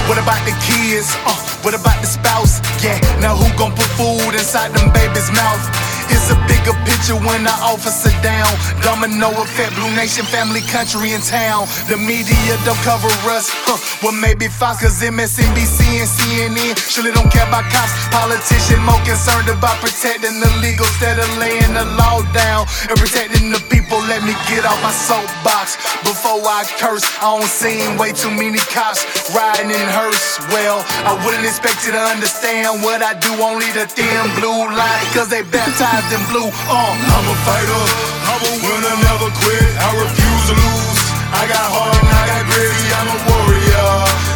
What 0.09 0.17
about 0.17 0.41
the 0.41 0.57
kids? 0.65 1.13
Uh, 1.21 1.37
what 1.61 1.77
about 1.77 2.01
the 2.01 2.09
spouse? 2.09 2.57
Yeah, 2.81 2.97
now 3.21 3.37
who 3.37 3.45
gon' 3.53 3.77
put 3.77 3.85
food 3.93 4.33
inside 4.33 4.73
them 4.73 4.89
babies' 4.89 5.29
mouth? 5.29 5.61
It's 6.09 6.33
a 6.33 6.38
bigger 6.69 6.85
picture 6.85 7.15
when 7.15 7.47
I 7.47 7.55
officer 7.61 8.13
down. 8.21 8.49
Domino 8.81 9.29
effect, 9.41 9.75
Blue 9.75 9.89
Nation, 9.95 10.25
family, 10.25 10.61
country, 10.61 11.13
and 11.13 11.23
town. 11.23 11.67
The 11.87 11.97
media 11.97 12.57
don't 12.65 12.79
cover 12.85 13.09
us. 13.29 13.49
Huh. 13.65 13.77
Well, 14.03 14.13
maybe 14.13 14.47
Fox, 14.47 14.81
cause 14.81 15.01
MSNBC 15.01 16.01
and 16.01 16.09
CNN 16.09 16.77
surely 16.77 17.11
don't 17.11 17.31
care 17.31 17.47
about 17.47 17.65
cops. 17.71 17.93
Politician 18.09 18.81
more 18.83 18.99
concerned 19.05 19.49
about 19.49 19.77
protecting 19.81 20.39
the 20.39 20.49
legal 20.61 20.85
instead 20.85 21.19
of 21.19 21.29
laying 21.37 21.73
the 21.73 21.85
law 21.97 22.21
down 22.33 22.65
and 22.89 22.97
protecting 22.97 23.51
the 23.51 23.61
people. 23.69 23.99
Let 24.09 24.23
me 24.23 24.33
get 24.49 24.65
off 24.65 24.79
my 24.81 24.93
soapbox 24.93 25.77
before 26.05 26.41
I 26.45 26.65
curse. 26.77 27.05
I 27.21 27.37
don't 27.37 27.45
seen 27.45 27.97
way 27.97 28.11
too 28.11 28.31
many 28.31 28.59
cops 28.73 29.05
riding 29.33 29.71
in 29.71 29.87
hearse. 29.95 30.39
Well, 30.49 30.81
I 31.05 31.13
wouldn't 31.25 31.45
expect 31.45 31.85
you 31.85 31.91
to 31.93 32.03
understand 32.03 32.81
what 32.81 33.01
I 33.01 33.13
do. 33.17 33.31
Only 33.39 33.69
the 33.71 33.87
thin 33.87 34.25
blue 34.37 34.67
line, 34.69 35.05
cause 35.15 35.29
they 35.29 35.41
baptized 35.43 36.11
in 36.11 36.21
blue. 36.29 36.49
Uh, 36.67 36.91
I'm 36.91 37.27
a 37.29 37.37
fighter, 37.47 37.83
I'm 38.27 38.41
a 38.43 38.53
winner, 38.59 38.95
never 38.99 39.29
quit. 39.39 39.69
I 39.79 39.89
refuse 39.95 40.43
to 40.51 40.55
lose. 40.59 40.99
I 41.31 41.47
got 41.47 41.65
heart 41.71 41.95
and 41.95 42.11
I 42.11 42.23
got 42.27 42.43
gritty. 42.51 42.85
I'm 42.99 43.09
a 43.15 43.17
warrior 43.31 43.89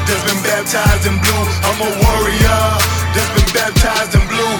that's 0.07 0.23
been 0.23 0.41
baptized 0.45 1.03
in 1.09 1.19
blue. 1.19 1.43
I'm 1.67 1.79
a 1.83 1.91
warrior 1.99 2.63
that's 3.11 3.31
been 3.35 3.49
baptized 3.51 4.15
in 4.15 4.23
blue. 4.31 4.55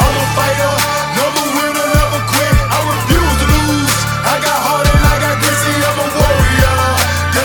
I'm 0.00 0.14
a 0.16 0.26
fighter, 0.38 0.74
never 1.18 1.44
never 1.52 2.20
quit. 2.32 2.56
I 2.72 2.78
refuse 2.80 3.36
to 3.42 3.46
lose. 3.50 3.92
I 4.24 4.34
got 4.40 4.58
heart 4.64 4.86
and 4.88 5.04
I 5.04 5.16
got 5.20 5.36
grit. 5.42 5.58
See, 5.60 5.80
I'm 5.84 5.98
a 6.00 6.08
warrior 6.16 6.72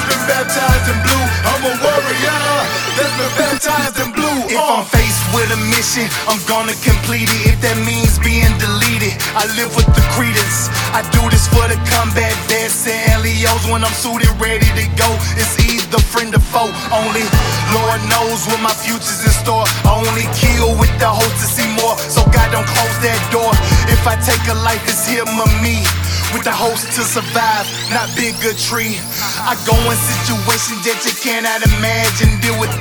been 0.08 0.24
baptized 0.32 0.88
in 0.88 0.98
blue. 1.04 1.26
I'm 1.44 1.64
a 1.68 1.74
warrior 1.84 2.47
that's 3.18 3.36
baptized 3.38 3.98
in 4.00 4.14
blue. 4.14 4.40
If 4.48 4.62
I'm 4.62 4.86
faced 4.86 5.22
with 5.34 5.50
a 5.50 5.60
mission, 5.74 6.06
I'm 6.30 6.40
gonna 6.46 6.78
complete 6.86 7.28
it. 7.28 7.42
If 7.50 7.58
that 7.66 7.78
means 7.82 8.22
being 8.22 8.54
deleted, 8.62 9.18
I 9.34 9.50
live 9.58 9.74
with 9.74 9.90
the 9.90 10.04
credence. 10.14 10.70
I 10.94 11.02
do 11.12 11.22
this 11.30 11.50
for 11.50 11.66
the 11.68 11.78
combat 11.90 12.34
vets 12.48 12.86
and 12.88 13.22
LEOs 13.22 13.66
when 13.70 13.84
I'm 13.84 13.94
suited, 13.98 14.30
ready 14.38 14.70
to 14.78 14.86
go. 14.96 15.10
It's 15.36 15.58
either 15.66 16.00
friend 16.00 16.34
or 16.34 16.44
foe. 16.54 16.70
Only 16.94 17.26
Lord 17.74 18.02
knows 18.08 18.46
what 18.48 18.62
my 18.62 18.74
future's 18.74 19.26
in 19.26 19.34
store. 19.34 19.66
I 19.84 19.98
only 19.98 20.28
kill 20.38 20.78
with 20.78 20.94
the 21.02 21.10
hope 21.10 21.36
to 21.42 21.48
see 21.48 21.68
more, 21.82 21.98
so 21.98 22.24
God 22.32 22.54
don't 22.54 22.68
close 22.68 22.98
that 23.04 23.20
door. 23.34 23.52
If 23.90 24.06
I 24.08 24.16
take 24.22 24.42
a 24.48 24.58
life, 24.64 24.82
it's 24.88 25.10
him 25.10 25.28
or 25.28 25.52
me. 25.60 25.82
With 26.36 26.44
the 26.44 26.52
hopes 26.52 26.84
to 26.96 27.02
survive, 27.08 27.66
not 27.90 28.12
bigotry. 28.12 29.00
I 29.48 29.56
go 29.64 29.76
in 29.88 29.96
situations 29.96 30.84
that 30.84 31.00
you 31.08 31.16
cannot 31.24 31.64
imagine, 31.64 32.36
deal 32.44 32.60
with 32.60 32.74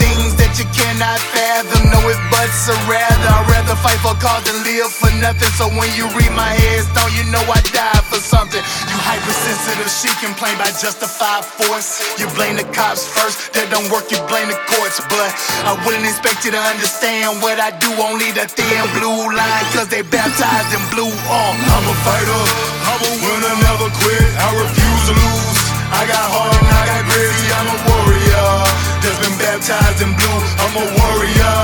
you 0.56 0.64
cannot 0.72 1.20
fathom. 1.36 1.92
Know 1.92 2.00
it, 2.08 2.16
but 2.32 2.48
rather, 2.88 3.28
I'd 3.28 3.44
rather 3.52 3.76
fight 3.76 4.00
for 4.00 4.16
cause 4.16 4.40
than 4.48 4.56
live 4.64 4.88
for 4.88 5.12
nothing. 5.20 5.52
So 5.52 5.68
when 5.76 5.92
you 5.92 6.08
read 6.16 6.32
my 6.32 6.48
headstone, 6.48 7.12
you 7.12 7.28
know 7.28 7.44
I 7.44 7.60
died 7.76 8.04
for 8.08 8.16
something. 8.16 8.64
You 8.88 8.96
hypersensitive, 8.96 9.92
she 9.92 10.08
complain 10.24 10.56
by 10.56 10.72
justified 10.72 11.44
force. 11.44 12.00
You 12.16 12.24
blame 12.32 12.56
the 12.56 12.64
cops 12.72 13.04
first, 13.04 13.52
that 13.52 13.68
don't 13.68 13.92
work, 13.92 14.08
you 14.08 14.16
blame 14.32 14.48
the 14.48 14.56
courts. 14.72 14.96
But 15.12 15.28
I 15.68 15.76
wouldn't 15.84 16.08
expect 16.08 16.48
you 16.48 16.56
to 16.56 16.62
understand 16.72 17.44
what 17.44 17.60
I 17.60 17.76
do, 17.76 17.92
only 18.00 18.32
the 18.32 18.48
thin 18.48 18.84
blue 18.96 19.28
line, 19.36 19.64
cause 19.76 19.92
they 19.92 20.00
baptized 20.00 20.72
in 20.72 20.84
blue. 20.88 21.12
Uh. 21.28 21.52
I'm 21.52 21.84
a 21.84 21.96
fighter, 22.00 22.42
I'm 22.88 23.00
a 23.04 23.12
winner, 23.20 23.54
never 23.60 23.88
quit. 24.00 24.24
I 24.40 24.48
refuse 24.56 25.02
to 25.12 25.14
lose. 25.20 25.60
I 25.92 26.02
got 26.08 26.24
heart 26.32 26.56
and 26.56 26.66
I 26.66 26.82
got 26.88 27.02
grit. 27.12 27.30
See, 27.36 27.52
I'm 27.52 27.68
a 27.68 27.76
warrior 27.84 28.85
that's 29.02 29.20
been 29.20 29.36
baptized 29.38 30.00
in 30.02 30.12
blue. 30.14 30.38
I'm 30.62 30.74
a 30.76 30.86
warrior 30.96 31.56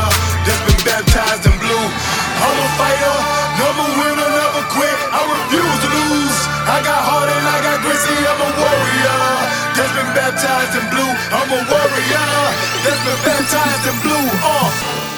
that's 0.44 0.62
been 0.66 0.82
baptized 0.84 1.44
in 1.46 1.54
blue. 1.60 1.84
I'm 2.42 2.58
a 2.58 2.68
fighter, 2.78 3.16
never 3.60 3.86
winner, 4.00 4.28
never 4.28 4.64
quit. 4.74 4.96
I 5.12 5.20
refuse 5.24 5.78
to 5.84 5.88
lose. 5.92 6.38
I 6.66 6.78
got 6.82 7.00
heart 7.06 7.28
and 7.30 7.44
I 7.46 7.58
got 7.62 7.76
grit. 7.84 8.00
See, 8.02 8.22
I'm 8.26 8.40
a 8.42 8.50
warrior 8.58 9.22
that's 9.76 9.94
been 9.94 10.10
baptized 10.16 10.74
in 10.76 10.84
blue. 10.90 11.12
I'm 11.36 11.50
a 11.52 11.60
warrior 11.70 12.28
that's 12.82 13.02
been 13.06 13.20
baptized 13.22 13.84
in 13.86 13.96
blue. 14.02 14.26
Uh. 14.42 15.11